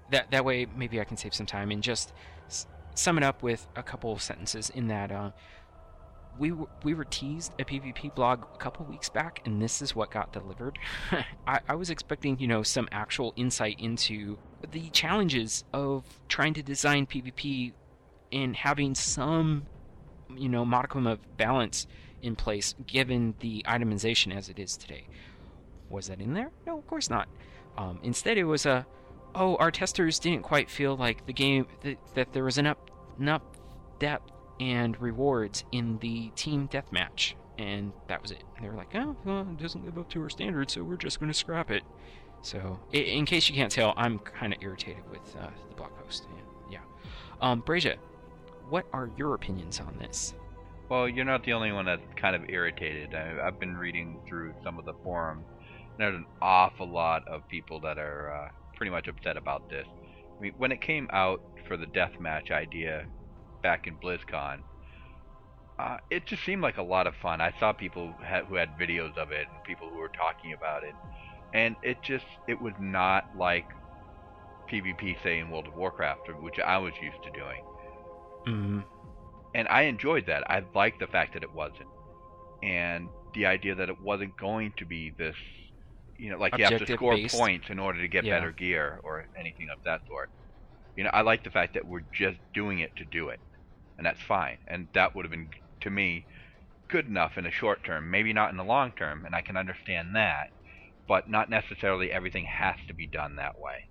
[0.10, 2.14] That that way maybe I can save some time and just
[2.48, 4.70] s- sum it up with a couple of sentences.
[4.70, 5.32] In that, uh,
[6.38, 9.96] we w- we were teased a PvP blog a couple weeks back, and this is
[9.96, 10.78] what got delivered.
[11.48, 14.38] I, I was expecting you know some actual insight into
[14.72, 17.74] the challenges of trying to design PvP
[18.32, 19.66] and having some
[20.36, 21.88] you know modicum of balance
[22.22, 25.08] in place given the itemization as it is today.
[25.90, 26.52] Was that in there?
[26.66, 27.28] No, of course not.
[27.78, 28.86] Um, instead, it was a,
[29.36, 32.78] oh, our testers didn't quite feel like the game that, that there was enough
[33.20, 33.44] enough
[34.00, 38.44] depth and rewards in the team deathmatch, and that was it.
[38.62, 41.20] They were like, oh, well, it doesn't live up to our standards, so we're just
[41.20, 41.84] going to scrap it.
[42.42, 46.28] So, in case you can't tell, I'm kind of irritated with uh, the blog post.
[46.70, 46.78] Yeah.
[46.80, 46.80] yeah.
[47.42, 47.96] Um, Brazia,
[48.70, 50.36] what are your opinions on this?
[50.90, 53.16] Well, you're not the only one that's kind of irritated.
[53.16, 55.46] I, I've been reading through some of the forums.
[55.98, 59.88] And there's an awful lot of people that are uh, pretty much upset about this.
[60.38, 63.08] I mean, when it came out for the deathmatch idea
[63.66, 64.66] back in BlizzCon,
[65.80, 67.42] uh, it just seemed like a lot of fun.
[67.42, 70.54] I saw people who had, who had videos of it and people who were talking
[70.54, 70.96] about it,
[71.54, 73.66] and it just it was not like
[74.72, 77.62] PvP say in World of Warcraft, which I was used to doing
[78.48, 78.80] Mm-hmm.
[79.56, 80.44] and I enjoyed that.
[80.50, 81.90] I liked the fact that it wasn't,
[82.64, 85.36] and the idea that it wasn't going to be this,
[86.18, 87.34] you know, like you have to score based.
[87.34, 88.30] points in order to get Yeah.
[88.30, 90.30] better gear or anything of that sort.
[90.96, 93.40] You know, I like the fact that we're just doing it to do it,
[93.98, 94.58] and that's fine.
[94.68, 95.50] And that would have been,
[95.82, 96.26] to me,
[96.88, 98.12] good enough in the short term.
[98.12, 100.52] Maybe not in the long term, and I can understand that,
[101.08, 103.88] but not necessarily everything has to be done that way.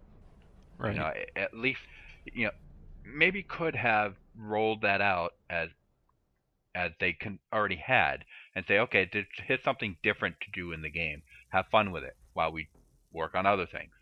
[0.78, 0.94] Right.
[0.94, 1.80] You know, at least,
[2.24, 2.52] you know,
[3.04, 5.68] maybe could have rolled that out as
[6.74, 8.24] as they can already had
[8.54, 9.08] and say, okay,
[9.46, 11.22] here's something different to do in the game.
[11.50, 12.68] Have fun with it while we
[13.12, 13.92] work on other things.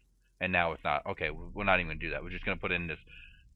[0.40, 1.30] And now it's not okay.
[1.30, 2.22] We're not even gonna do that.
[2.22, 2.98] We're just gonna put in this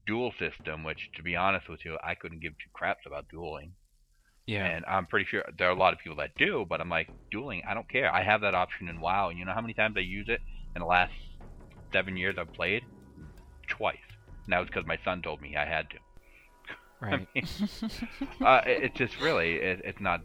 [0.07, 3.73] duel system, which, to be honest with you, I couldn't give two craps about dueling.
[4.45, 4.65] yeah.
[4.65, 7.09] And I'm pretty sure there are a lot of people that do, but I'm like,
[7.31, 8.11] dueling, I don't care.
[8.11, 10.39] I have that option in WoW, and you know how many times I use it
[10.75, 11.11] in the last
[11.93, 12.83] seven years I've played?
[13.67, 13.97] Twice.
[14.45, 15.97] And that was because my son told me I had to.
[17.01, 17.27] right.
[18.45, 20.21] uh, it- it's just really, it, it's not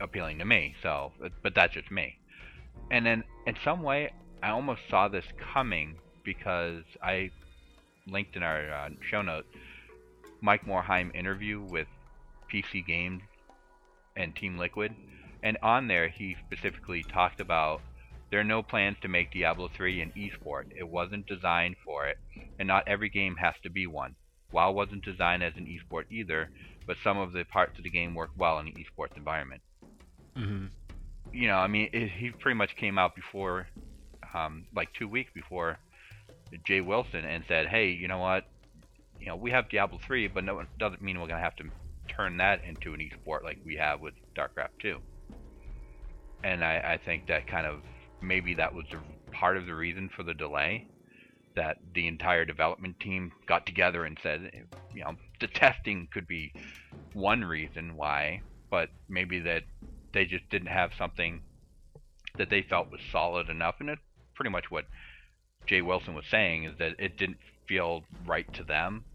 [0.00, 0.74] appealing to me.
[0.82, 1.12] So,
[1.42, 2.16] but that's just me.
[2.90, 4.10] And then, in some way,
[4.42, 7.30] I almost saw this coming because I
[8.06, 9.48] linked in our uh, show notes
[10.40, 11.86] Mike Morhaime interview with
[12.52, 13.22] PC Games
[14.16, 14.94] and Team Liquid,
[15.42, 17.80] and on there he specifically talked about
[18.30, 20.66] there are no plans to make Diablo 3 an esport.
[20.76, 22.18] It wasn't designed for it,
[22.58, 24.14] and not every game has to be one.
[24.52, 26.50] WoW wasn't designed as an esport either,
[26.86, 29.62] but some of the parts of the game work well in an esports environment.
[30.36, 30.66] mm-hmm.
[31.32, 33.68] You know, I mean, it, he pretty much came out before,
[34.34, 35.78] um, like two weeks before
[36.64, 38.44] Jay Wilson, and said, "Hey, you know what?
[39.18, 41.70] You know, we have Diablo 3, but no, doesn't mean we're gonna have to
[42.08, 44.98] turn that into an esport like we have with StarCraft 2."
[46.42, 47.82] And I, I think that kind of
[48.22, 48.86] maybe that was
[49.32, 50.86] part of the reason for the delay.
[51.56, 54.50] That the entire development team got together and said,
[54.94, 56.52] you know, the testing could be
[57.12, 59.64] one reason why, but maybe that
[60.12, 61.42] they just didn't have something
[62.38, 63.76] that they felt was solid enough.
[63.80, 64.02] And it's
[64.34, 64.84] pretty much what
[65.66, 69.06] Jay Wilson was saying is that it didn't feel right to them.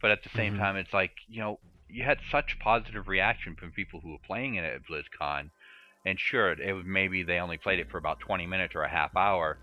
[0.00, 0.56] But at the same Mhm.
[0.56, 4.54] time, it's like, you know, you had such positive reaction from people who were playing
[4.56, 5.50] it at BlizzCon.
[6.04, 8.90] And sure, it was maybe they only played it for about 20 minutes or a
[8.90, 9.60] half hour.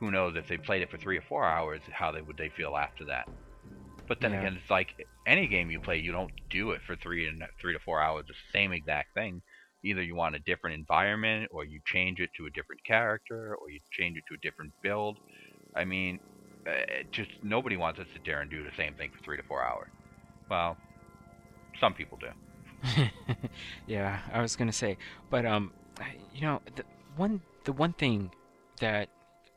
[0.00, 2.50] Who knows if they played it for three or four hours, how they would they
[2.50, 3.28] feel after that?
[4.06, 4.32] But then Yeah.
[4.32, 4.94] again, it's like
[5.26, 8.26] any game you play, you don't do it for three and three to four hours,
[8.28, 9.42] the same exact thing.
[9.82, 13.70] Either you want a different environment, or you change it to a different character, or
[13.70, 15.18] you change it to a different build.
[15.74, 16.20] I mean,
[16.66, 16.72] uh,
[17.10, 19.64] just nobody wants to sit there and do the same thing for three to four
[19.64, 19.88] hours.
[20.50, 20.76] Well,
[21.80, 22.28] some people do.
[23.86, 24.98] yeah, I was gonna say,
[25.30, 25.72] but um,
[26.34, 26.84] you know, the
[27.16, 28.32] one the one thing
[28.80, 29.08] that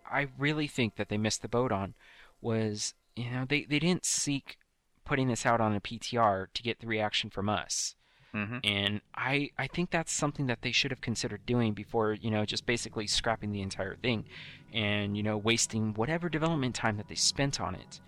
[0.10, 1.96] I really think that they missed the boat on
[2.42, 4.58] was, you know, they they didn't seek
[5.06, 7.96] putting this out on a PTR to get the reaction from us.
[8.34, 12.32] hmm And I, I think that's something that they should have considered doing before, you
[12.32, 14.26] know, just basically scrapping the entire thing
[14.76, 18.02] and, you know, wasting whatever development time that they spent on it.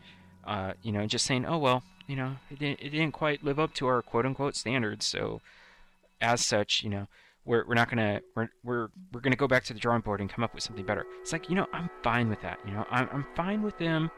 [0.45, 3.59] Uh, you know, just saying, oh, well, you know, it didn't, it didn't quite live
[3.59, 5.05] up to our quote unquote standards.
[5.05, 5.41] So,
[6.21, 7.07] as such, you know,
[7.45, 10.29] we're, we're not gonna we're, we're we're gonna go back to the drawing board and
[10.29, 11.05] come up with something better.
[11.21, 12.59] It's like you know I'm fine with that.
[12.65, 14.11] You know I'm I'm fine with them,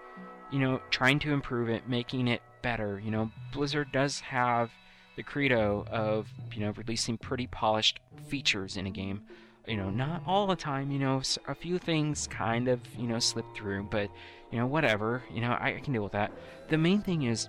[0.52, 3.00] you know, trying to improve it, making it better.
[3.00, 4.72] You know, Blizzard does have
[5.16, 9.22] the credo of you know releasing pretty polished features in a game.
[9.70, 10.92] You know, not all the time.
[10.92, 14.10] You know, a few things kind of you know slip through, but
[14.52, 15.24] you know whatever.
[15.32, 16.32] You know I, I can deal with that.
[16.70, 17.48] The main thing is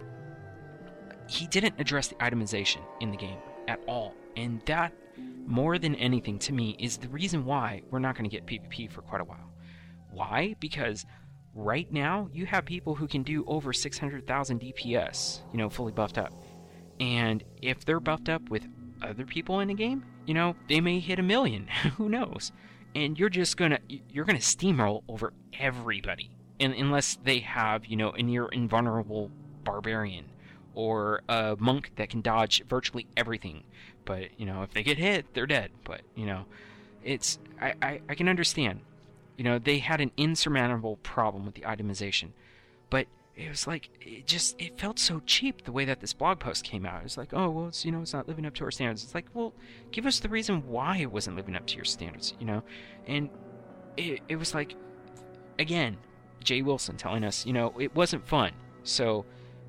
[1.29, 4.93] he didn't address the itemization in the game at all, and that
[5.47, 8.91] more than anything to me is the reason why we're not going to get PvP
[8.91, 9.51] for quite a while.
[10.11, 10.55] Why?
[10.61, 11.07] Because
[11.55, 16.19] right now you have people who can do over 600,000 DPS, you know, fully buffed
[16.19, 16.33] up.
[17.01, 18.67] And if they're buffed up with
[19.03, 21.67] other people in the game, you know, they may hit a million.
[21.97, 22.53] Who knows?
[22.95, 28.13] And you're just gonna you're gonna steamroll over everybody, and unless they have you know
[28.13, 29.29] a near invulnerable
[29.65, 30.27] barbarian
[30.77, 33.65] or a monk that can dodge virtually everything.
[34.05, 35.73] But you know, if they get hit, they're dead.
[35.83, 36.45] But you know,
[37.03, 38.83] it's I, I, I can understand.
[39.37, 42.29] You know, they had an insurmountable problem with the itemization,
[42.89, 43.09] but
[43.41, 46.65] it was like it just it felt so cheap the way that this blog post
[46.65, 47.01] came out.
[47.01, 49.03] It was like, oh well, it's you know it's not living up to our standards.
[49.03, 49.55] It's like, well,
[49.93, 52.63] give us the reason why it wasn't living up to your standards, you know,
[53.07, 53.31] and
[53.97, 54.77] it it was like,
[55.59, 55.97] again,
[56.45, 59.25] Jay Wilson telling us, you know, it wasn't fun, so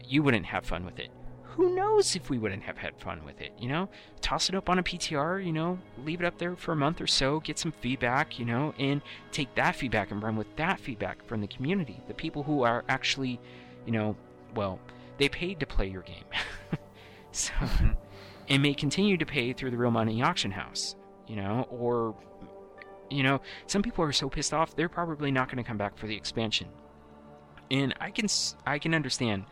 [0.06, 1.10] you wouldn't have fun with it.
[1.56, 3.90] Who knows if we wouldn't have had fun with it, you know?
[4.22, 7.02] Toss it up on a PTR, you know, leave it up there for a month
[7.02, 9.02] or so, get some feedback, you know, and
[9.34, 12.86] take that feedback and run with that feedback from the community, the people who are
[12.88, 13.38] actually,
[13.86, 14.16] you know,
[14.56, 14.80] well,
[15.18, 16.26] they paid to play your game.
[17.32, 17.92] so, mm-hmm.
[18.50, 20.96] and may continue to pay through the real money auction house,
[21.28, 22.16] you know, or,
[23.10, 25.98] you know, some people are so pissed off they're probably not going to come back
[25.98, 26.68] for the expansion.
[27.70, 28.28] And I can
[28.66, 29.46] I can understand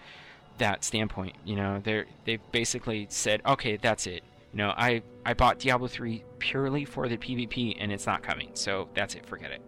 [0.58, 1.36] that standpoint.
[1.46, 4.24] You know, they're they've basically said, okay, that's it.
[4.52, 8.50] You know, I I bought Diablo 3 purely for the PvP, and it's not coming.
[8.56, 9.26] So that's it.
[9.26, 9.62] Forget it.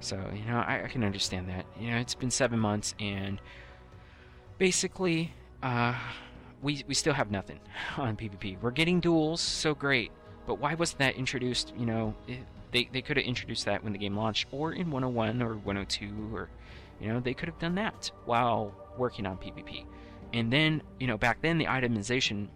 [0.00, 1.66] So you know, I, I can understand that.
[1.78, 3.40] You know, it's been seven months, and
[4.58, 5.32] basically,
[5.62, 5.94] uh,
[6.62, 7.60] we we still have nothing
[7.96, 8.60] on PvP.
[8.60, 10.10] We're getting duels, so great.
[10.46, 11.74] But why wasn't that introduced?
[11.78, 12.40] You know, it,
[12.72, 16.34] they they could have introduced that when the game launched, or in 101 or 102,
[16.34, 16.48] or
[17.00, 19.84] you know, they could have done that while working on PvP.
[20.32, 22.48] And then, you know, back then the itemization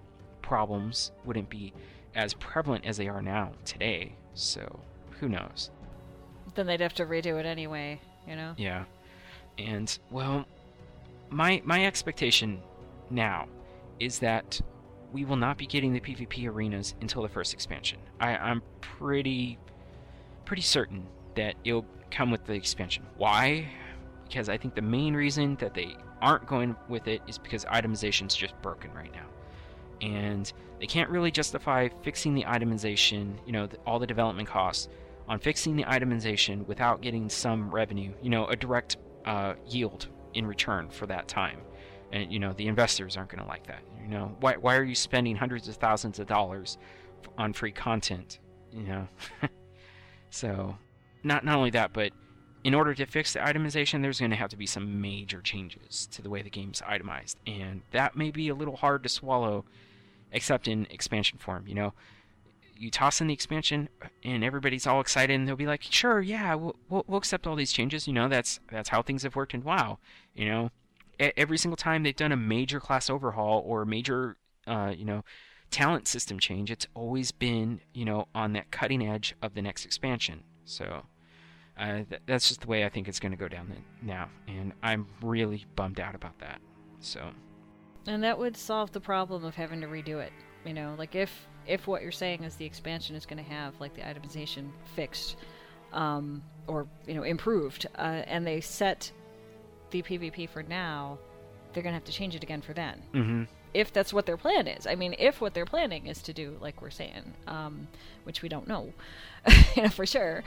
[0.43, 1.73] problems wouldn't be
[2.15, 4.15] as prevalent as they are now today.
[4.35, 4.81] So,
[5.19, 5.71] who knows?
[6.55, 8.55] Then they'd have to redo it anyway, you know?
[8.57, 8.85] Yeah.
[9.59, 10.47] And well,
[11.31, 12.61] my my expectation
[13.11, 13.47] now
[14.01, 14.61] is that
[15.13, 17.99] we will not be getting the PvP arenas until the first expansion.
[18.21, 19.59] I, I'm pretty
[20.45, 23.05] pretty certain that it'll come with the expansion.
[23.17, 23.69] Why?
[24.29, 28.35] Because I think the main reason that they aren't going with it is because itemization's
[28.35, 29.27] just broken right now.
[30.01, 34.89] And they can't really justify fixing the itemization, you know, the, all the development costs
[35.29, 40.47] on fixing the itemization without getting some revenue, you know, a direct uh, yield in
[40.47, 41.61] return for that time.
[42.13, 43.83] And, you know, the investors aren't going to like that.
[44.03, 46.79] You know, why, why are you spending hundreds of thousands of dollars
[47.39, 48.39] on free content?
[48.73, 49.09] You know?
[50.31, 50.77] so,
[51.23, 52.13] not, not only that, but
[52.65, 56.07] in order to fix the itemization, there's going to have to be some major changes
[56.13, 57.39] to the way the game's itemized.
[57.47, 59.65] And that may be a little hard to swallow,
[60.33, 61.67] except in expansion form.
[61.67, 61.95] You know,
[62.85, 63.89] you toss in the expansion,
[64.23, 67.57] and everybody's all excited, and they'll be like, "Sure, yeah, we'll, we'll, we'll accept all
[67.57, 69.99] these changes." You know, that's that's how things have worked in WoW.
[70.35, 70.71] You know,
[71.19, 75.25] every single time they've done a major class overhaul or a major, uh, you know,
[75.71, 79.85] talent system change, it's always been, you know, on that cutting edge of the next
[79.85, 80.43] expansion.
[80.65, 81.07] So
[81.79, 83.73] uh, th- that's just the way I think it's going to go down
[84.03, 86.61] now, and I'm really bummed out about that.
[87.01, 87.31] So
[88.07, 90.33] And that would solve the problem of having to redo it.
[90.65, 93.75] You know, like if if what you're saying is the expansion is going to have
[93.81, 95.37] like the itemization fixed,
[95.93, 99.11] um, or you know improved, uh, and they set
[99.91, 101.19] the PvP for now,
[101.73, 103.03] they're going to have to change it again for then.
[103.15, 103.43] mm-hmm.
[103.73, 104.87] If that's what their plan is.
[104.87, 107.89] I mean, if what they're planning is to do, like we're saying, um,
[108.23, 108.93] which we don't know,
[109.77, 110.45] you know for sure.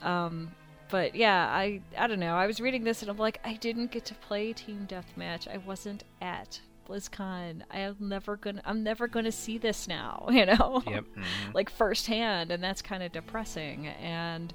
[0.00, 0.52] Um,
[0.90, 2.34] but yeah, I I don't know.
[2.34, 5.46] I was reading this and I'm like, I didn't get to play Team Deathmatch.
[5.46, 6.60] I wasn't at
[6.90, 7.62] BlizzCon.
[7.70, 8.62] I'm never gonna.
[8.64, 10.26] I'm never gonna see this now.
[10.30, 10.82] You know.
[10.86, 11.04] Yep.
[11.16, 11.52] Mm-hmm.
[11.54, 13.86] like firsthand, and that's kind of depressing.
[13.88, 14.52] And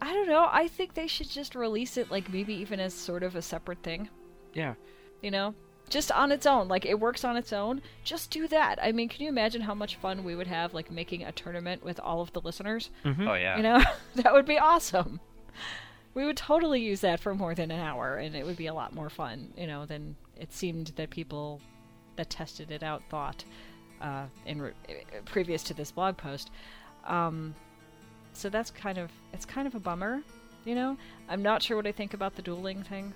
[0.00, 0.48] I don't know.
[0.50, 3.82] I think they should just release it, like maybe even as sort of a separate
[3.82, 4.08] thing.
[4.54, 4.74] yeah,
[5.22, 5.54] You know.
[5.88, 7.80] Just on its own, like it works on its own.
[8.02, 8.80] Just do that.
[8.82, 11.84] I mean, can you imagine how much fun we would have, like making a tournament
[11.84, 12.90] with all of the listeners?
[13.04, 13.28] Mm-hmm.
[13.28, 13.56] Oh yeah.
[13.56, 13.80] You know,
[14.16, 15.20] that would be awesome.
[16.12, 18.74] We would totally use that for more than an hour, and it would be a
[18.74, 21.60] lot more fun, you know, than it seemed that people
[22.16, 23.44] that tested it out thought
[24.00, 24.72] uh, in re-
[25.24, 26.50] previous to this blog post.
[27.06, 27.54] Um,
[28.32, 30.20] so that's kind of it's kind of a bummer,
[30.64, 30.96] you know.
[31.28, 33.14] I'm not sure what I think about the dueling thing.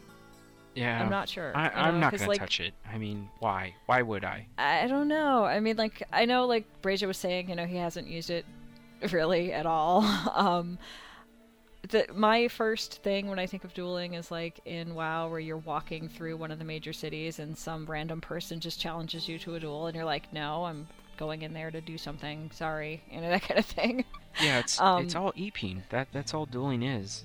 [0.74, 1.02] yeah.
[1.02, 1.54] I'm not sure.
[1.54, 2.74] I, you I'm know, not gonna like, touch it.
[2.90, 3.74] I mean, why?
[3.86, 4.46] Why would I?
[4.56, 5.44] I don't know.
[5.44, 8.44] I mean, like I know, like Brazia was saying, you know, he hasn't used it
[9.12, 10.02] really at all.
[10.34, 10.78] um,
[11.90, 15.56] the my first thing when I think of dueling is like in WoW, where you're
[15.58, 19.54] walking through one of the major cities and some random person just challenges you to
[19.54, 22.50] a duel, and you're like, no, I'm going in there to do something.
[22.52, 24.04] Sorry, you know that kind of thing.
[24.40, 25.82] Yeah, it's Um, it's all eping.
[25.90, 27.24] That that's all dueling is.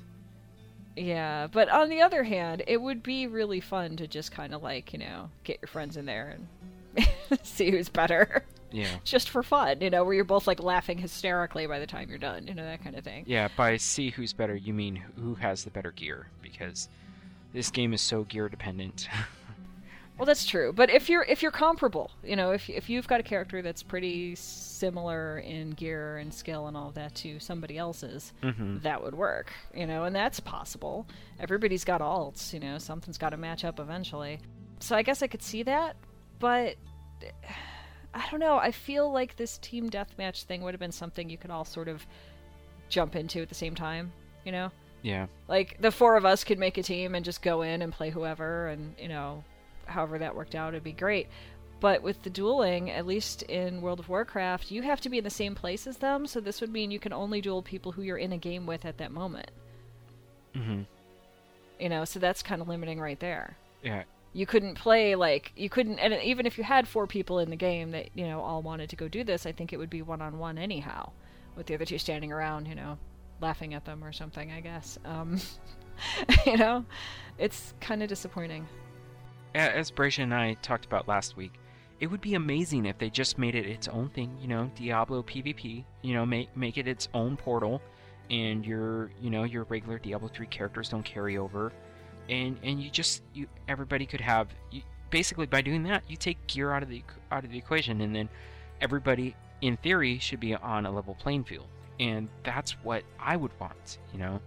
[0.95, 4.63] Yeah, but on the other hand, it would be really fun to just kind of
[4.63, 6.38] like, you know, get your friends in there
[6.95, 7.07] and
[7.43, 8.45] see who's better.
[8.76, 8.88] Yeah.
[9.03, 12.17] Just for fun, you know, where you're both like laughing hysterically by the time you're
[12.17, 13.23] done, you know, that kind of thing.
[13.28, 16.89] Yeah, by see who's better, you mean who has the better gear, because
[17.53, 19.07] this game is so gear dependent.
[20.17, 20.71] Well, that's true.
[20.71, 23.84] But if you're if you're comparable, you know, if if you've got a character that's
[23.84, 28.78] pretty similar in gear and skill and all of that to somebody else's, Mm-hmm.
[28.84, 29.51] that would work.
[29.73, 31.05] You know, and that's possible.
[31.38, 32.53] Everybody's got alts.
[32.53, 34.39] You know, something's got to match up eventually.
[34.80, 35.97] So I guess I could see that,
[36.39, 36.76] but
[38.16, 38.57] I don't know.
[38.57, 41.88] I feel like this team deathmatch thing would have been something you could all sort
[41.89, 42.05] of
[42.89, 44.11] jump into at the same time.
[44.45, 45.28] You know, Yeah.
[45.47, 48.09] like the four of us could make a team and just go in and play
[48.11, 49.43] whoever and you know
[49.86, 51.28] however that worked out it'd be great
[51.80, 55.24] but with the dueling at least in world of warcraft you have to be in
[55.24, 58.01] the same place as them so this would mean you can only duel people who
[58.01, 59.51] you're in a game with at that moment
[60.55, 60.82] Mm-hmm.
[61.80, 64.03] you know so that's kind of limiting right there Yeah.
[64.36, 67.56] You couldn't play like you couldn't and even if you had four people in the
[67.56, 70.02] game that you know all wanted to go do this i think it would be
[70.02, 71.10] one on one anyhow
[71.56, 72.98] with the other two standing around you know
[73.40, 75.40] laughing at them or something i guess um
[76.46, 76.84] you know
[77.38, 78.68] it's kind of disappointing
[79.56, 81.54] As Brazia and I talked about last week,
[82.02, 84.36] it would be amazing if they just made it its own thing.
[84.42, 85.86] You know, Diablo PvP.
[86.02, 87.82] You know, make make it its own portal,
[88.30, 91.72] and your you know your regular Diablo three characters don't carry over,
[92.30, 96.45] and and you just you everybody could have you, basically by doing that you take
[96.47, 98.30] gear out of the out of the equation, and then
[98.82, 101.67] everybody in theory should be on a level playing field,
[101.99, 103.99] and that's what I would want.
[104.13, 104.41] You know,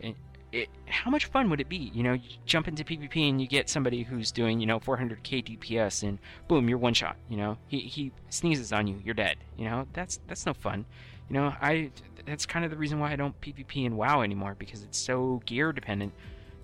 [0.00, 0.14] and
[0.52, 1.90] it, how much fun would it be?
[1.92, 5.58] You know, you jump into PvP and you get somebody who's doing, you know, 400k
[5.58, 7.16] DPS, and boom, you're one shot.
[7.28, 9.38] You know, he he sneezes on you, you're dead.
[9.58, 10.84] You know, that's that's no fun.
[11.28, 11.90] You know, I
[12.24, 15.42] that's kind of the reason why I don't PvP in WoW anymore because it's so
[15.44, 16.12] gear dependent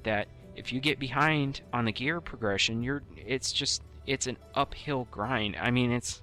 [0.04, 5.06] that if you get behind on the gear progression, you're it's just it's an uphill
[5.10, 5.56] grind.
[5.60, 6.22] I mean, it's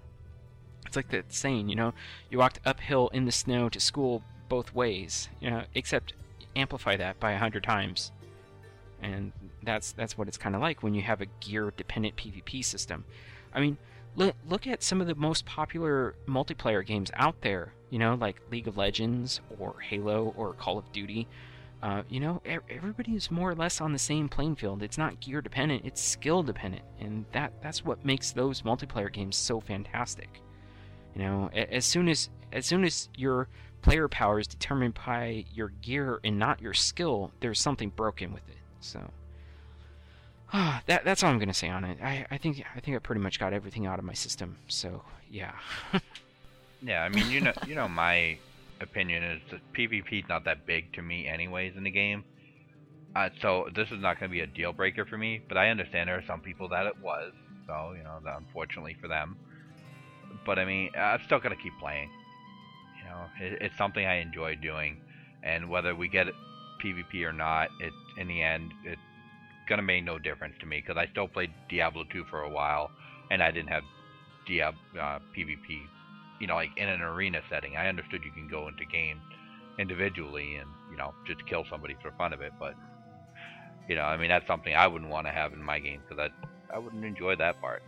[0.86, 1.94] it's like that saying, you know,
[2.30, 5.30] you walked uphill in the snow to school both ways.
[5.42, 6.14] You know, except
[6.56, 8.12] amplify that by a hundred times,
[9.02, 9.32] and
[9.64, 13.06] that's that's what it's kind of like when you have a gear-dependent PvP system.
[13.54, 13.78] I mean,
[14.16, 17.74] look look at some of the most popular multiplayer games out there.
[17.90, 21.28] You know, like League of Legends or Halo or Call of Duty.
[21.84, 24.82] Uh, you know, everybody is more or less on the same playing field.
[24.82, 29.38] It's not gear dependent; it's skill dependent, and that that's what makes those multiplayer games
[29.38, 30.42] so fantastic.
[31.16, 33.48] You know, as soon as as soon as your
[33.82, 38.48] player power is determined by your gear and not your skill, there's something broken with
[38.50, 38.58] it.
[38.80, 39.12] So,
[40.54, 42.00] ah, that that's all I'm gonna say on it.
[42.02, 44.58] I, I think I think I pretty much got everything out of my system.
[44.68, 45.52] So yeah,
[46.82, 48.38] Yeah, I mean, you know, you know, my
[48.82, 52.24] opinion is that PvP is not that big to me, anyways, in the game.
[53.16, 55.70] Uh, so this is not going to be a deal breaker for me, but I
[55.70, 57.34] understand there are some people that it was.
[57.66, 59.38] So you know, that unfortunately for them.
[60.46, 62.10] But I mean, I'm still going to keep playing.
[63.00, 65.02] You know, it, it's something I enjoy doing,
[65.44, 66.28] and whether we get
[66.84, 69.02] PvP or not, it in the end, it's
[69.68, 72.92] gonna make no difference to me because I still played Diablo 2 for a while,
[73.30, 73.84] and I didn't have
[74.48, 75.82] Diab uh, PvP
[76.40, 77.76] you know, like in an arena setting.
[77.78, 79.22] I understood you can go into games
[79.80, 82.76] individually and, you know, just kill somebody for fun of it, but,
[83.88, 86.30] you know, I mean, that's something I wouldn't want to have in my game because
[86.72, 87.84] I, I wouldn't enjoy that part.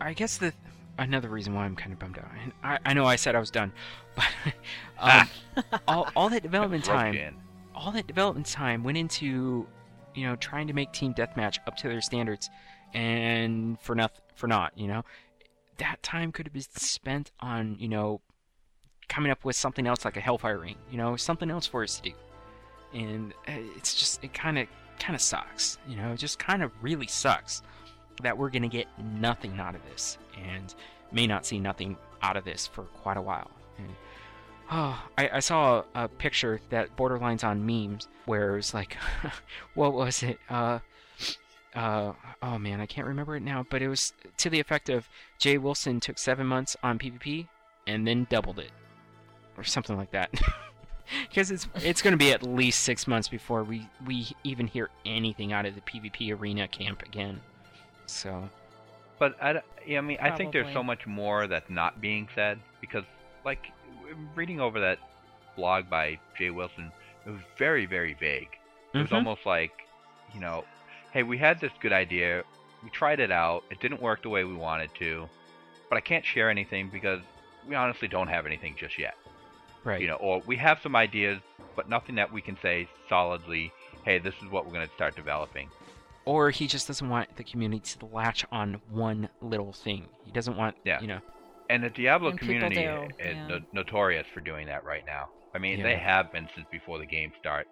[0.00, 0.52] I guess the
[0.98, 2.28] another reason why I'm kind of bummed out.
[2.42, 3.72] And I I know I said I was done,
[4.16, 4.24] but
[4.98, 5.28] um,
[5.88, 7.14] all all that development time.
[7.14, 7.34] in.
[7.74, 9.66] all that development time went into
[10.14, 12.50] you know trying to make team deathmatch up to their standards
[12.94, 15.04] and for nothing for not you know
[15.80, 18.20] that time could have been spent on you know
[19.08, 21.96] coming up with something else like a hellfire ring you know something else for us
[21.96, 22.12] to do
[22.94, 24.68] and uh, it's just it kind of
[24.98, 27.62] kind of sucks you know it just kind of really sucks
[28.22, 28.86] that we're gonna get
[29.18, 30.74] nothing out of this and
[31.10, 33.88] may not see nothing out of this for quite a while and
[34.72, 38.96] Oh, I, I saw a, a picture that borderlines on memes where it was like,
[39.74, 40.38] what was it?
[40.48, 40.78] Uh,
[41.74, 42.12] uh,
[42.42, 45.08] oh man, I can't remember it now, but it was to the effect of
[45.38, 47.46] Jay Wilson took seven months on PvP
[47.86, 48.70] and then doubled it,
[49.56, 50.30] or something like that.
[51.28, 54.90] Because it's it's going to be at least six months before we we even hear
[55.04, 57.40] anything out of the PvP arena camp again.
[58.06, 58.48] So
[59.18, 59.58] But I, d-
[59.88, 63.02] yeah, I mean, I think there's so much more that's not being said because,
[63.44, 63.58] like,
[64.36, 65.00] reading over that
[65.56, 66.92] blog by Jay Wilson,
[67.26, 68.48] it was very, very vague.
[68.94, 69.14] It was Mhm.
[69.16, 69.72] almost like,
[70.32, 70.64] you know,
[71.12, 72.42] hey, we had this good idea,
[72.82, 75.28] we tried it out, it didn't work the way we wanted to,
[75.88, 77.20] but I can't share anything because
[77.68, 79.14] we honestly don't have anything just yet.
[79.84, 81.40] right, You know, or we have some ideas,
[81.76, 83.72] but nothing that we can say solidly.
[84.04, 85.68] Hey, this is what we're going to start developing.
[86.26, 90.06] or he just doesn't want the community to latch on one little thing.
[90.24, 91.00] He doesn't want, Yeah.
[91.00, 91.20] you know,
[91.70, 93.46] And the Diablo And community do, is yeah.
[93.48, 95.28] no- notorious for doing that right now.
[95.54, 97.66] I mean, they have been since before the game start.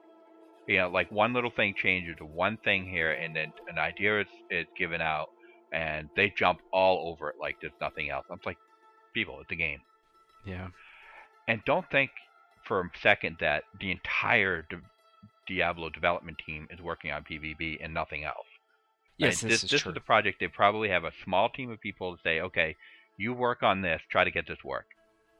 [0.68, 4.20] You know, like one little thing changes, or one thing here, and then an idea
[4.20, 5.28] is, is given out,
[5.72, 8.26] and they jump all over it like there's nothing else.
[8.30, 8.58] I'm like,
[9.14, 9.80] people, it's a game,
[10.46, 10.68] Yeah.
[11.48, 12.10] and don't think
[12.64, 14.76] for a second that the entire Di-
[15.46, 18.46] Diablo development team is working on PvP and nothing else.
[19.16, 19.90] Yes, Right, this, this, is this true.
[19.92, 20.38] is the project.
[20.38, 22.76] They probably have a small team of people to say, okay,
[23.16, 24.86] you work on this, try to get this work,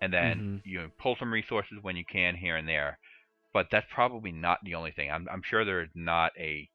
[0.00, 0.62] and then Mhm.
[0.64, 2.98] you pull some resources when you can here and there.
[3.52, 5.10] But that's probably not the only thing.
[5.10, 6.68] I'm I'm sure there's not a,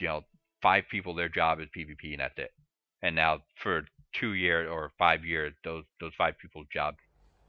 [0.00, 0.22] you know,
[0.62, 2.50] five people their job is PvP and that's it.
[3.02, 6.94] And now for two years or five years, those those five people's job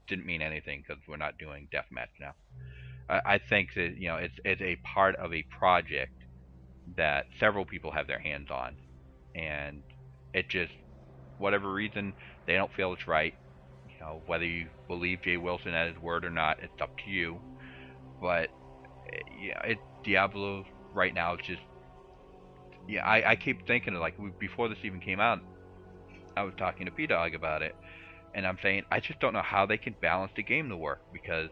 [0.08, 2.34] didn't mean anything because we're not doing deathmatch now.
[3.08, 6.12] I, I think that you know it's it's a part of a project
[6.96, 8.76] that several people have their hands on,
[9.34, 9.82] and
[10.34, 10.72] it just
[11.38, 12.14] whatever reason
[12.46, 13.34] they don't feel it's right.
[13.88, 17.10] You know whether you believe Jay Wilson at his word or not, it's up to
[17.10, 17.40] you.
[18.24, 18.48] But
[19.12, 20.64] eh, yeah, it Diablo
[20.94, 21.60] right now just
[22.88, 23.04] yeah.
[23.04, 25.40] I, I keep thinking like before this even came out,
[26.34, 27.74] I was talking to P Dog about it,
[28.34, 31.00] and I'm saying I just don't know how they can balance the game to work
[31.12, 31.50] because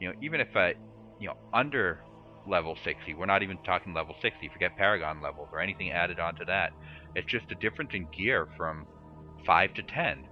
[0.00, 0.72] you know even if I
[1.20, 2.00] you know under
[2.48, 6.44] level 60 we're not even talking level 60 forget paragon levels or anything added onto
[6.46, 6.70] that
[7.16, 8.86] it's just a difference in gear from
[9.44, 10.24] 5 to 10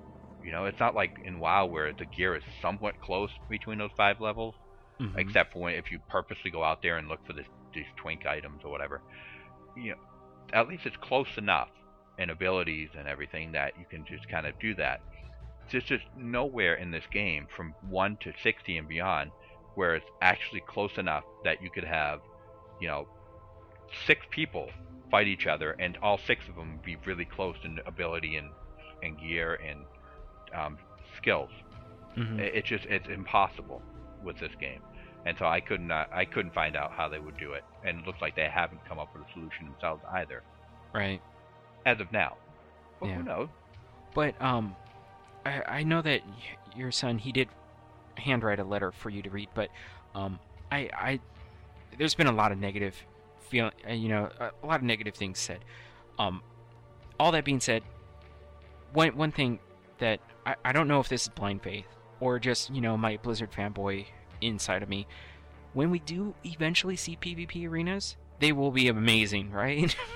[0.45, 3.91] you know it's not like in wow where the gear is somewhat close between those
[3.97, 4.55] five levels
[5.01, 5.19] Mhm.
[5.19, 8.27] except for when if you purposely go out there and look for this, these twink
[8.27, 9.01] items or whatever
[9.77, 9.99] you know
[10.53, 11.71] at least it's close enough
[12.19, 15.01] in abilities and everything that you can just kind of do that
[15.71, 19.31] there's just nowhere in this game from 1 to 60 and beyond
[19.75, 22.21] where it's actually close enough that you could have
[22.81, 23.09] you know
[24.07, 24.71] six people
[25.11, 28.51] fight each other and all six of them be really close in ability and,
[29.03, 29.85] and gear and
[30.55, 30.79] um,
[31.17, 31.51] skills
[32.17, 32.39] Mhm.
[32.39, 33.83] it's just it's impossible
[34.25, 34.81] with this game,
[35.27, 38.01] and so I could not I couldn't find out how they would do it, and
[38.01, 40.43] it looks like they haven't come up with a solution themselves either
[40.93, 41.21] Right.
[41.87, 42.37] as of now.
[43.01, 43.17] But Yeah.
[43.17, 43.49] who knows?
[44.15, 44.77] But um,
[45.45, 46.33] I I know that y-
[46.75, 47.49] your son he did
[48.17, 49.71] handwrite a letter for you to read, but
[50.15, 50.39] um,
[50.71, 51.21] I I
[51.99, 52.97] there's been a lot of negative
[53.41, 55.65] feel uh, you know a lot of negative things said.
[56.19, 56.43] Um,
[57.19, 57.83] all that being said,
[58.93, 59.59] one one thing
[59.99, 61.87] that I, I don't know if this is blind faith
[62.25, 64.07] or just you know my Blizzard fanboy
[64.41, 65.07] inside of me.
[65.75, 69.95] When we do eventually see PvP arenas, they will be amazing, right?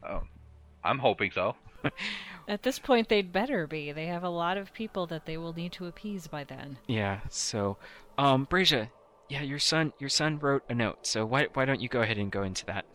[0.00, 0.22] Oh,
[0.84, 1.56] I'm hoping so.
[2.48, 3.90] At this point, they'd better be.
[3.90, 6.78] They have a lot of people that they will need to appease by then.
[6.86, 7.20] Yeah.
[7.28, 7.76] So,
[8.16, 8.90] um, Brazia,
[9.28, 11.04] yeah, your son, your son wrote a note.
[11.04, 12.86] So why why don't you go ahead and go into that?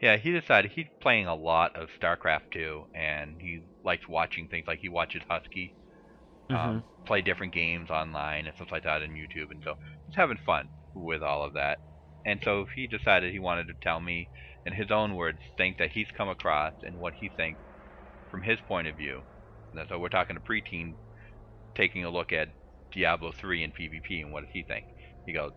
[0.00, 4.68] Yeah, he decided he's playing a lot of StarCraft 2, and he likes watching things
[4.68, 5.74] like he watches Husky
[6.50, 9.74] um, play different games online and stuff like that on YouTube, and so
[10.06, 11.78] he's having fun with all of that.
[12.24, 14.30] And so he decided he wanted to tell me,
[14.66, 17.60] in his own words, things that he's come across and what he thinks
[18.30, 19.22] from his point of view.
[19.74, 20.96] And so we're talking to preteen
[21.74, 22.48] taking a look at
[22.92, 24.86] Diablo 3 and PvP and what does he think?
[25.26, 25.52] He goes,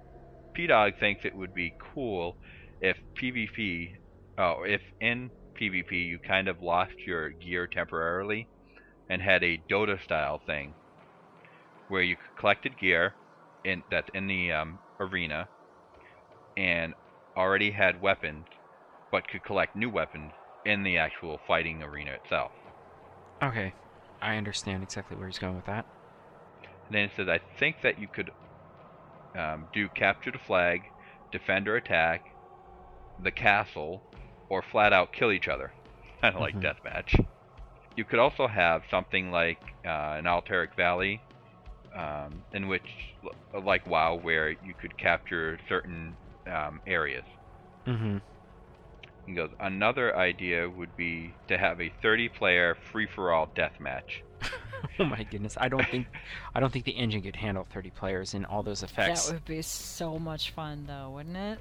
[0.53, 2.37] P Dog thinks it would be cool
[2.81, 3.93] if PvP,
[4.37, 8.49] oh, if in PvP you kind of lost your gear temporarily
[9.09, 10.75] and had a Dota style thing
[11.91, 13.15] where you collected gear
[13.65, 15.49] in that's in the um, arena
[16.57, 16.93] and
[17.35, 18.47] already had weapons,
[19.11, 20.33] but could collect new weapons
[20.65, 22.53] in the actual fighting arena itself.
[23.43, 23.73] Okay,
[24.21, 25.85] I understand exactly where he's going with that.
[26.87, 28.31] And then it says, I think that you could
[29.35, 30.91] um, do capture the flag,
[31.31, 32.35] defend or attack,
[33.19, 34.03] the castle,
[34.49, 35.73] or flat out kill each other.
[36.21, 36.61] Kind of like Mhm.
[36.61, 37.15] deathmatch.
[37.95, 41.23] You could also have something like uh, an Alterac Valley,
[41.95, 42.87] um, in which,
[43.63, 46.15] like WoW, where you could capture certain
[46.47, 47.25] um, areas.
[47.87, 48.17] Mm-hmm.
[49.25, 54.23] He goes, another idea would be to have a 30-player free-for-all deathmatch.
[54.99, 56.07] oh my goodness, I don't think,
[56.55, 59.27] I don't think the engine could handle 30 players and all those effects.
[59.27, 61.59] That would be so much fun, though, wouldn't it?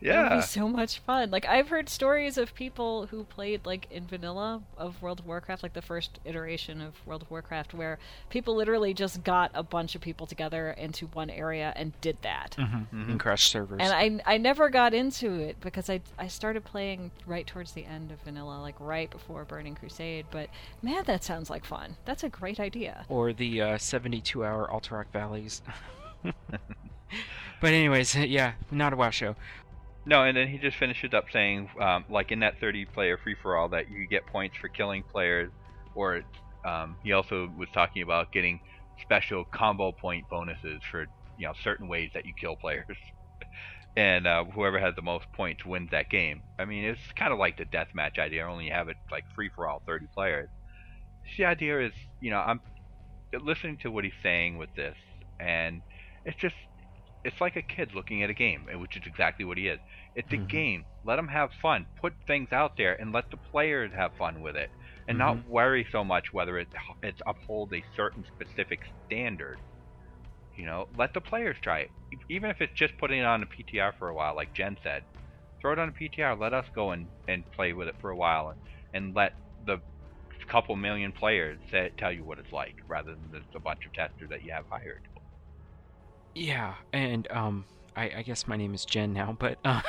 [0.00, 0.36] That would Yeah.
[0.36, 1.30] be so much fun.
[1.30, 5.62] Like I've heard stories of people who played like in vanilla of World of Warcraft,
[5.62, 7.98] like the first iteration of World of Warcraft, where
[8.30, 12.56] people literally just got a bunch of people together into one area and did that.
[12.58, 13.10] Mm-hmm.
[13.12, 13.80] And crash servers.
[13.82, 17.84] And I I never got into it because I I started playing right towards the
[17.84, 20.26] end of vanilla, like right before Burning Crusade.
[20.30, 20.48] But
[20.82, 21.96] man, that sounds like fun.
[22.04, 23.04] That's a great idea.
[23.08, 25.62] or the uh, 72 hour Alterac Valleys.
[27.60, 29.36] but anyways, yeah, not a WoW show.
[30.04, 33.88] No, and then he just finishes up saying, um, like in that 30-player free-for-all, that
[33.88, 35.52] you get points for killing players,
[35.94, 36.22] or
[36.64, 38.60] um, he also was talking about getting
[39.00, 41.06] special combo point bonuses for
[41.38, 42.86] you know certain ways that you kill players.
[43.96, 46.42] and uh, whoever has the most points wins that game.
[46.58, 49.50] I mean, it's kind of like the deathmatch idea, only you have it like free
[49.54, 50.48] for all, 30 players.
[51.36, 52.60] The idea is, you know, I'm
[53.42, 54.96] listening to what he's saying with this,
[55.40, 55.82] and
[56.24, 56.56] it's just,
[57.24, 59.80] it's like a kid looking at a game, which is exactly what he is.
[60.14, 60.48] It's a Mhm.
[60.48, 60.86] game.
[61.04, 61.86] Let them have fun.
[62.00, 64.70] Put things out there and let the players have fun with it,
[65.08, 65.18] and Mhm.
[65.18, 66.68] not worry so much whether it
[67.02, 69.58] it upholds a certain specific standard.
[70.56, 71.90] You know, let the players try it.
[72.28, 75.04] Even if it's just putting it on a PTR for a while, like Jen said,
[75.60, 76.34] throw it on a PTR.
[76.38, 78.60] Let us go and, and play with it for a while, and,
[78.92, 79.32] and let
[79.64, 79.80] the
[80.48, 81.60] couple million players
[81.98, 84.66] tell you what it's like, rather than just a bunch of testers that you have
[84.68, 85.00] hired.
[86.34, 87.64] Yeah, and um,
[87.96, 89.82] I, I guess my name is Jen now, but uh,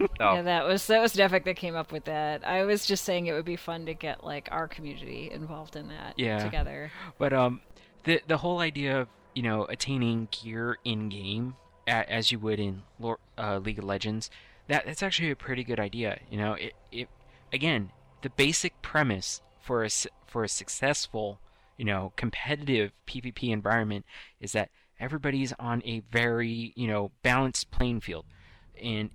[0.00, 2.46] No, Yeah, that was that was Nevik that came up with that.
[2.46, 5.88] I was just saying it would be fun to get like our community involved in
[5.88, 6.38] that Yeah.
[6.44, 6.92] together.
[7.18, 7.60] But um,
[8.04, 11.56] the the whole idea of you know attaining gear in game
[11.86, 14.30] as you would in Lor- uh, League of Legends,
[14.68, 16.20] that that's actually a pretty good idea.
[16.30, 17.08] You know, it it
[17.52, 17.90] again
[18.22, 19.90] the basic premise for a
[20.26, 21.40] for a successful
[21.76, 24.04] you know competitive PvP environment
[24.40, 24.70] is that
[25.00, 28.24] everybody's on a very you know balanced playing field,
[28.82, 29.10] and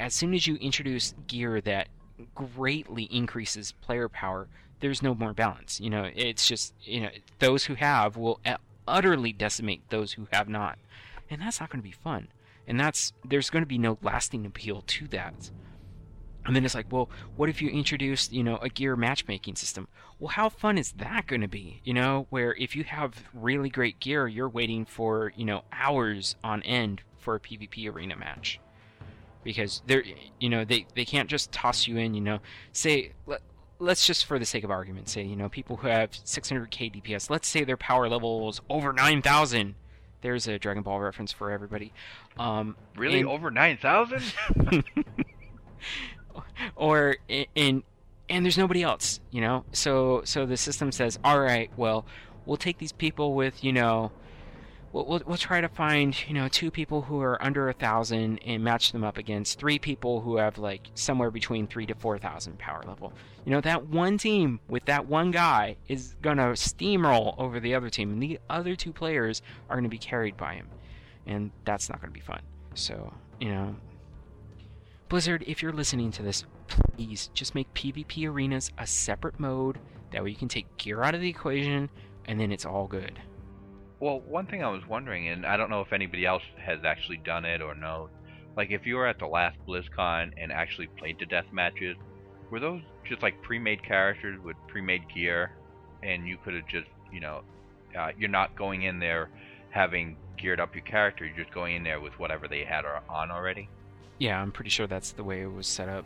[0.00, 1.88] as soon as you introduce gear that
[2.34, 4.48] greatly increases player power,
[4.80, 5.80] there's no more balance.
[5.80, 8.40] You know, it's just you know those who have will
[8.86, 10.78] utterly decimate those who have not,
[11.30, 12.28] and that's not going to be fun.
[12.66, 15.50] And that's there's going to be no lasting appeal to that.
[16.48, 19.86] And then it's like, well, what if you introduced, you know, a gear matchmaking system?
[20.18, 21.82] Well, how fun is that going to be?
[21.84, 26.36] You know, where if you have really great gear, you're waiting for, you know, hours
[26.42, 28.60] on end for a PvP arena match.
[29.44, 30.02] Because they're,
[30.40, 32.38] you know, they, they can't just toss you in, you know,
[32.72, 33.42] say, let,
[33.78, 37.28] let's just for the sake of argument say, you know, people who have 600k DPS,
[37.28, 39.74] let's say their power level is over 9,000.
[40.22, 41.92] There's a Dragon Ball reference for everybody.
[42.38, 44.22] Um, really and- over nine thousand?
[46.76, 47.82] or in,
[48.28, 49.64] and there's nobody else you know?
[49.72, 52.06] So so the system says all right well
[52.46, 54.10] we'll take these people with you know
[54.92, 58.38] we'll, we'll, we'll try to find you know two people who are under a thousand
[58.44, 62.18] and match them up against three people who have like somewhere between three to four
[62.18, 63.12] thousand power level.
[63.44, 67.90] You know that one team with that one guy is gonna steamroll over the other
[67.90, 70.68] team and the other two players are gonna be carried by him
[71.26, 72.40] and that's not gonna be fun.
[72.74, 73.76] So you know
[75.08, 79.78] Blizzard, if you're listening to this, please just make PvP arenas a separate mode.
[80.12, 81.88] That way you can take gear out of the equation,
[82.26, 83.18] and then it's all good.
[84.00, 87.16] Well, one thing I was wondering, and I don't know if anybody else has actually
[87.24, 88.10] done it or knows,
[88.54, 91.96] like if you were at the last BlizzCon and actually played the death matches,
[92.50, 95.52] were those just like pre-made characters with pre-made gear,
[96.02, 97.40] and you could have just, you know,
[97.98, 99.30] uh, you're not going in there
[99.70, 103.30] having geared up your character, you're just going in there with whatever they had on
[103.30, 103.70] already.
[104.18, 106.04] Yeah, I'm pretty sure that's the way it was set up.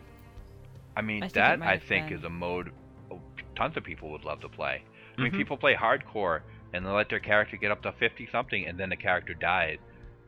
[0.95, 2.19] I mean, I that I think been.
[2.19, 2.71] is a mode
[3.55, 4.83] tons of people would love to play.
[5.17, 5.37] I mean, Mhm.
[5.37, 6.41] people play hardcore
[6.73, 9.77] and they let their character get up to 50 something and then the character dies.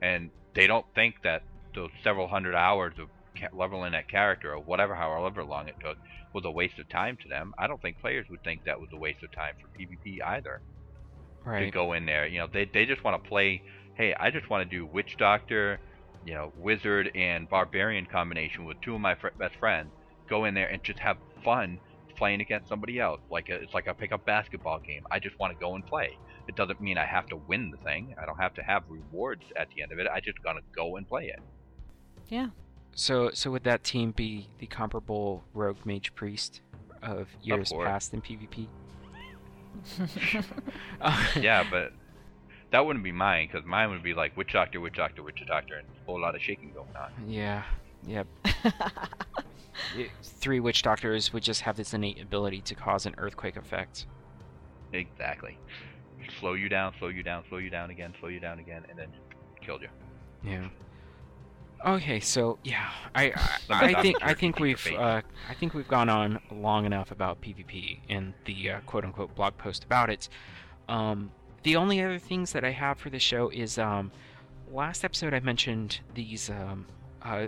[0.02, 1.44] And they don't think that
[1.74, 3.10] those several hundred hours of
[3.54, 5.98] leveling that character or whatever, however long it took,
[6.34, 7.54] was a waste of time to them.
[7.58, 10.62] I don't think players would think that was a waste of time for PvP either.
[11.44, 11.66] Right.
[11.66, 13.62] To go in there, you know, they, they just want to play,
[13.96, 15.80] hey, I just want to do Witch Doctor,
[16.26, 19.92] you know, Wizard and Barbarian combination with two of my fr- best friends.
[20.28, 21.80] Go in there and just have fun
[22.16, 23.22] playing against somebody else.
[23.30, 25.06] Like a, it's like a pickup basketball game.
[25.12, 26.18] I just want to go and play.
[26.48, 28.16] It doesn't mean I have to win the thing.
[28.22, 30.08] I don't have to have rewards at the end of it.
[30.12, 31.40] I just gotta go and play it.
[32.28, 32.48] Yeah.
[32.96, 36.62] So, so would that team be the comparable Rogue Mage Priest
[37.02, 37.86] of years course.
[37.86, 38.68] past in PvP?
[41.02, 41.92] Uh, Yeah, but
[42.72, 45.76] that wouldn't be mine because mine would be like Witch Doctor, Witch Doctor, Witch Doctor,
[45.76, 47.12] and a whole lot of shaking going on.
[47.28, 47.64] Yeah.
[48.08, 48.28] Yep.
[49.98, 54.06] Y- Three witch doctors would just have this innate ability to cause an earthquake effect.
[54.94, 55.58] Exactly.
[56.40, 58.98] Slow you down, slow you down, slow you down again, slow you down again, and
[58.98, 59.10] then
[59.62, 59.90] killed you.
[60.44, 60.68] Yeah.
[61.86, 63.34] Okay, so yeah, I
[63.70, 67.42] I, I think I think we've uh, I think we've gone on long enough about
[67.42, 70.30] PvP and the uh, quote unquote blog post about it.
[70.88, 71.32] Um,
[71.66, 74.12] the only other things that I have for the show is um,
[74.72, 76.86] last episode I mentioned these um,
[77.24, 77.48] uh,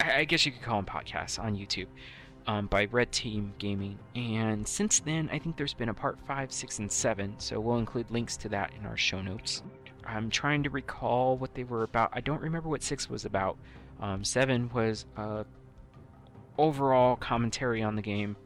[0.00, 1.86] I, I guess you could call them podcasts on YouTube
[2.46, 6.52] um, by Red Team Gaming, and since then I think there's been a part five,
[6.52, 7.34] six, and seven.
[7.38, 9.62] So we'll include links to that in our show notes.
[10.04, 12.10] I'm trying to recall what they were about.
[12.12, 13.56] I don't remember what six was about.
[13.98, 15.44] Um, seven was uh,
[16.58, 18.36] overall commentary on the game,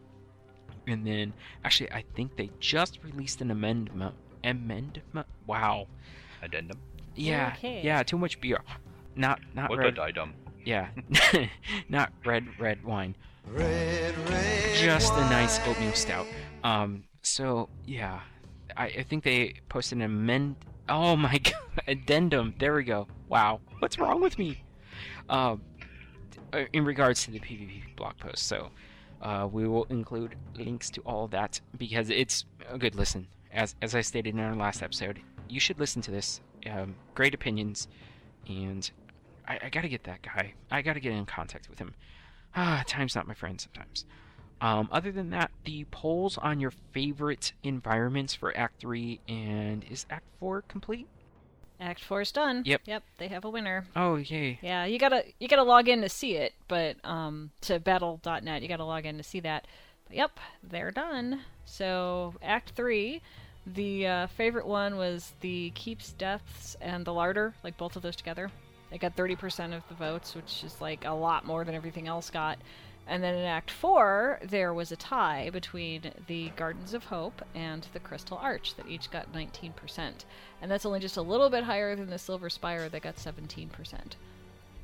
[0.86, 1.32] and then
[1.64, 4.14] actually I think they just released an amendment.
[4.46, 4.98] Amendment?
[5.46, 5.88] Wow.
[6.42, 6.78] Addendum.
[7.14, 7.52] Yeah.
[7.56, 7.82] Okay.
[7.82, 8.02] Yeah.
[8.02, 8.60] Too much beer.
[9.16, 9.96] Not not What red.
[9.96, 10.34] the item?
[10.64, 10.88] Yeah,
[11.88, 13.14] not red red wine.
[13.46, 16.26] Red, red Just a nice oatmeal stout.
[16.64, 17.04] Um.
[17.22, 18.20] So yeah,
[18.76, 20.56] I, I think they posted an amend.
[20.88, 21.54] Oh my god,
[21.86, 22.54] addendum.
[22.58, 23.06] There we go.
[23.28, 24.62] Wow, what's wrong with me?
[25.28, 25.62] Um,
[26.52, 28.70] uh, in regards to the PvP blog post, so
[29.22, 33.26] uh, we will include links to all that because it's a good listen.
[33.56, 36.40] As as I stated in our last episode, you should listen to this.
[36.70, 37.88] Um, great opinions,
[38.46, 38.88] and
[39.48, 40.52] I, I gotta get that guy.
[40.70, 41.94] I gotta get in contact with him.
[42.54, 44.04] Ah, time's not my friend sometimes.
[44.60, 50.06] Um, other than that, the polls on your favorite environments for Act 3 and is
[50.08, 51.06] Act 4 complete?
[51.78, 52.62] Act four is done.
[52.64, 52.82] Yep.
[52.86, 53.02] Yep.
[53.18, 53.86] They have a winner.
[53.94, 54.58] Oh, yay.
[54.62, 58.68] Yeah, you gotta you gotta log in to see it, but um, to battle.net, you
[58.68, 59.66] gotta log in to see that.
[60.06, 61.42] But yep, they're done.
[61.66, 63.20] So Act three,
[63.74, 68.16] the uh, favorite one was the Keeps Deaths and the Larder, like both of those
[68.16, 68.50] together.
[68.90, 72.30] They got 30% of the votes, which is like a lot more than everything else
[72.30, 72.58] got.
[73.08, 77.86] And then in Act 4, there was a tie between the Gardens of Hope and
[77.92, 79.72] the Crystal Arch that each got 19%.
[80.60, 83.68] And that's only just a little bit higher than the Silver Spire that got 17%.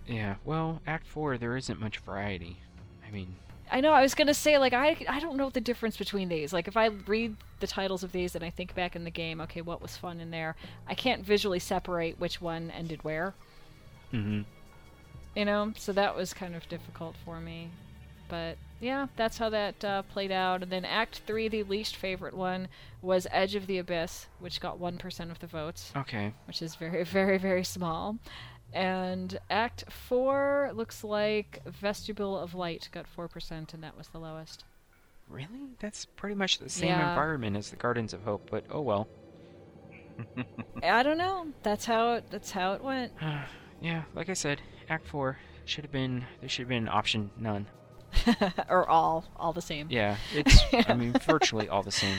[0.06, 2.58] Yeah, well, Act 4, there isn't much variety.
[3.06, 3.34] I mean,
[3.70, 6.28] I know, I was going to say, like, I, I don't know the difference between
[6.28, 6.52] these.
[6.52, 9.40] Like, if I read the titles of these and I think back in the game,
[9.40, 10.56] okay, what was fun in there,
[10.86, 13.34] I can't visually separate which one ended where.
[14.12, 14.42] Mm-hmm.
[15.34, 17.70] you know so that was kind of difficult for me
[18.28, 22.34] but yeah that's how that uh, played out and then act 3 the least favorite
[22.34, 22.68] one
[23.00, 26.34] was edge of the abyss which got 1% of the votes okay.
[26.46, 28.18] which is very very very small
[28.72, 34.64] and act 4 looks like vestibule of light got 4% and that was the lowest
[35.28, 35.70] Really?
[35.80, 37.08] That's pretty much the same Yeah.
[37.10, 39.08] environment as the Gardens of Hope, but oh well.
[40.82, 43.12] i don't know that's how it that's how it went
[43.80, 47.66] yeah, like I said, Act 4 should have been, there should have been option none.
[48.68, 52.18] or all all the same Yeah, it's, I mean, virtually all the same.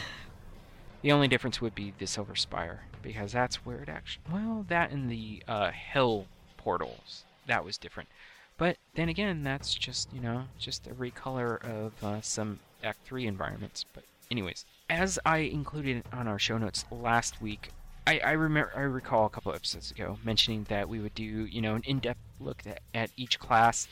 [1.02, 4.24] The only difference would be the Silver Spire, because that's where it actually.
[4.32, 6.26] Well, that and the uh, Hell
[6.64, 7.24] portals.
[7.48, 8.10] That was different.
[8.58, 13.28] But then again, that's just, you know, just a recolor of uh, some Act 3
[13.28, 13.86] environments.
[13.94, 17.72] But, anyways, as I included on our show notes last week,
[18.06, 21.62] I, I remember I recall a couple episodes ago mentioning that we would do, you
[21.62, 23.88] know, an in-depth look at, at each class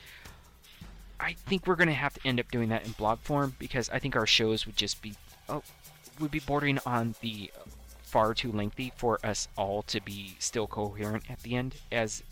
[1.21, 3.99] I think we're gonna have to end up doing that in blog form because I
[3.99, 5.13] think our shows would just be
[5.47, 5.61] oh,
[6.19, 7.51] would be bordering on the
[8.01, 12.23] far too lengthy for us all to be still coherent at the end, as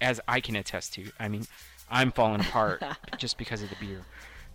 [0.00, 1.10] as I can attest to.
[1.18, 1.46] I mean,
[1.90, 2.82] I'm falling apart
[3.18, 4.02] just because of the beer.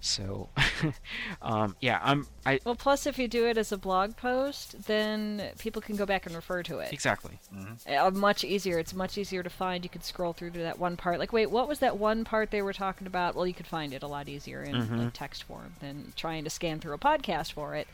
[0.02, 0.50] So,
[1.44, 2.28] um, yeah, I'm.
[2.44, 6.08] I well plus if you do it as a blog post then people can go
[6.08, 7.40] back and refer to it exactly.
[7.88, 8.80] uh, much easier.
[8.80, 9.84] It's much easier to find.
[9.84, 11.20] You could scroll through to that one part.
[11.20, 13.36] Like, wait, what was that one part they were talking about?
[13.36, 16.50] Well, you could find it a lot easier in like, text form than trying to
[16.50, 17.88] scan through a podcast for it.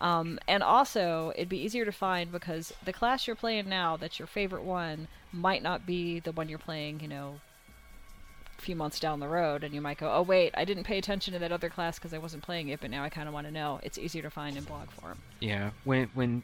[0.00, 4.18] Um, and also, it'd be easier to find because the class you're playing now, that's
[4.18, 7.00] your favorite one, might not be the one you're playing.
[7.00, 7.40] You know,
[8.60, 11.32] few months down the road, and you might go, "Oh, wait, I didn't pay attention
[11.32, 13.46] to that other class because I wasn't playing it, but now I kind of want
[13.46, 15.18] to know." It's easier to find in blog form.
[15.40, 16.42] Yeah, when when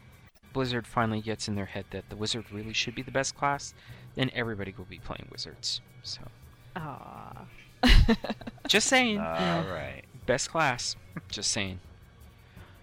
[0.53, 3.73] Blizzard finally gets in their head that the wizard really should be the best class,
[4.15, 5.81] then everybody will be playing wizards.
[6.03, 6.21] So,
[6.75, 7.45] Ah.
[8.67, 9.15] just saying.
[9.15, 9.63] you know.
[9.67, 10.03] All right.
[10.25, 10.95] best class.
[11.29, 11.79] Just saying.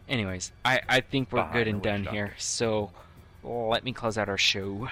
[0.08, 2.34] Anyways, I, I think we're Behind good and done here.
[2.38, 2.90] So
[3.42, 4.88] let me close out our show.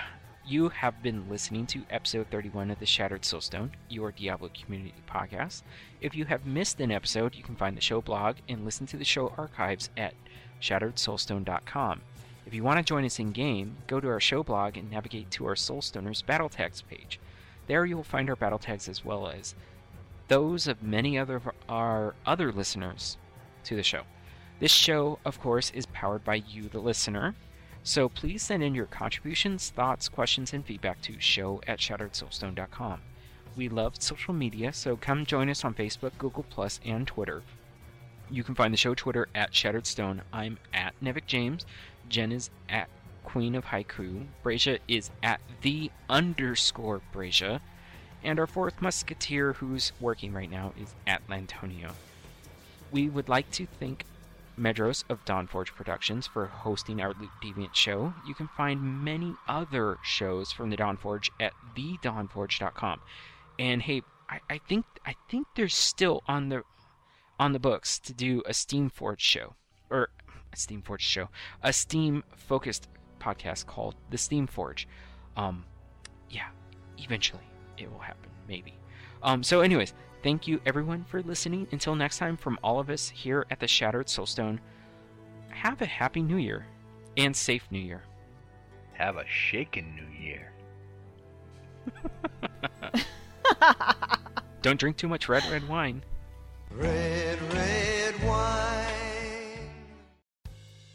[0.52, 5.62] You have been listening to episode 31 of the Shattered Soulstone, your Diablo community podcast.
[6.02, 8.98] If you have missed an episode, you can find the show blog and listen to
[8.98, 10.12] the show archives at
[10.60, 12.02] shatteredsoulstone.com.
[12.44, 15.30] If you want to join us in game, go to our show blog and navigate
[15.30, 17.18] to our Soulstoners battle tags page.
[17.66, 19.54] There you will find our battle tags as well as
[20.28, 23.16] those of many other of our other listeners
[23.64, 24.02] to the show.
[24.60, 27.36] This show, of course, is powered by you, the listener.
[27.84, 33.00] So please send in your contributions, thoughts, questions, and feedback to show at shatteredsoulstone.com.
[33.56, 37.42] We love social media, so come join us on Facebook, Google, Plus, and Twitter.
[38.30, 40.22] You can find the show Twitter at Shattered Stone.
[40.32, 41.66] I'm at Nevik James.
[42.08, 42.88] Jen is at
[43.24, 44.26] Queen of Haiku.
[44.42, 47.60] Brazia is at the underscore Brazia.
[48.24, 51.92] And our fourth musketeer, who's working right now, is at Lantonio.
[52.90, 54.04] We would like to thank
[54.58, 58.12] Medros of Dawnforge Productions for hosting our Loot Deviant show.
[58.26, 63.00] You can find many other shows from the Dawnforge at thedawnforge.com.
[63.58, 66.62] And hey, I, I think I think there's still on the
[67.38, 69.54] on the books to do a Steamforge show
[69.90, 70.08] or
[70.52, 71.28] a Steamforge show,
[71.62, 72.88] a Steam focused
[73.20, 74.86] podcast called the Steamforge.
[75.36, 75.64] Um,
[76.30, 76.48] yeah,
[76.98, 77.44] eventually
[77.78, 78.74] it will happen, maybe.
[79.22, 81.66] Um, so, anyways, thank you everyone for listening.
[81.72, 84.58] Until next time, from all of us here at the Shattered Soulstone,
[85.48, 86.66] have a happy New Year
[87.16, 88.02] and safe New Year.
[88.94, 90.52] Have a shaken New Year.
[94.62, 96.02] Don't drink too much red, red wine.
[96.70, 98.86] Red, red wine.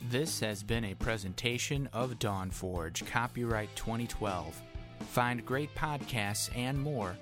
[0.09, 4.61] This has been a presentation of Dawnforge, copyright 2012.
[5.01, 7.17] Find great podcasts and more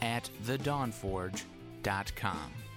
[0.00, 1.49] at the thedawnforge.com
[1.82, 2.69] dot com.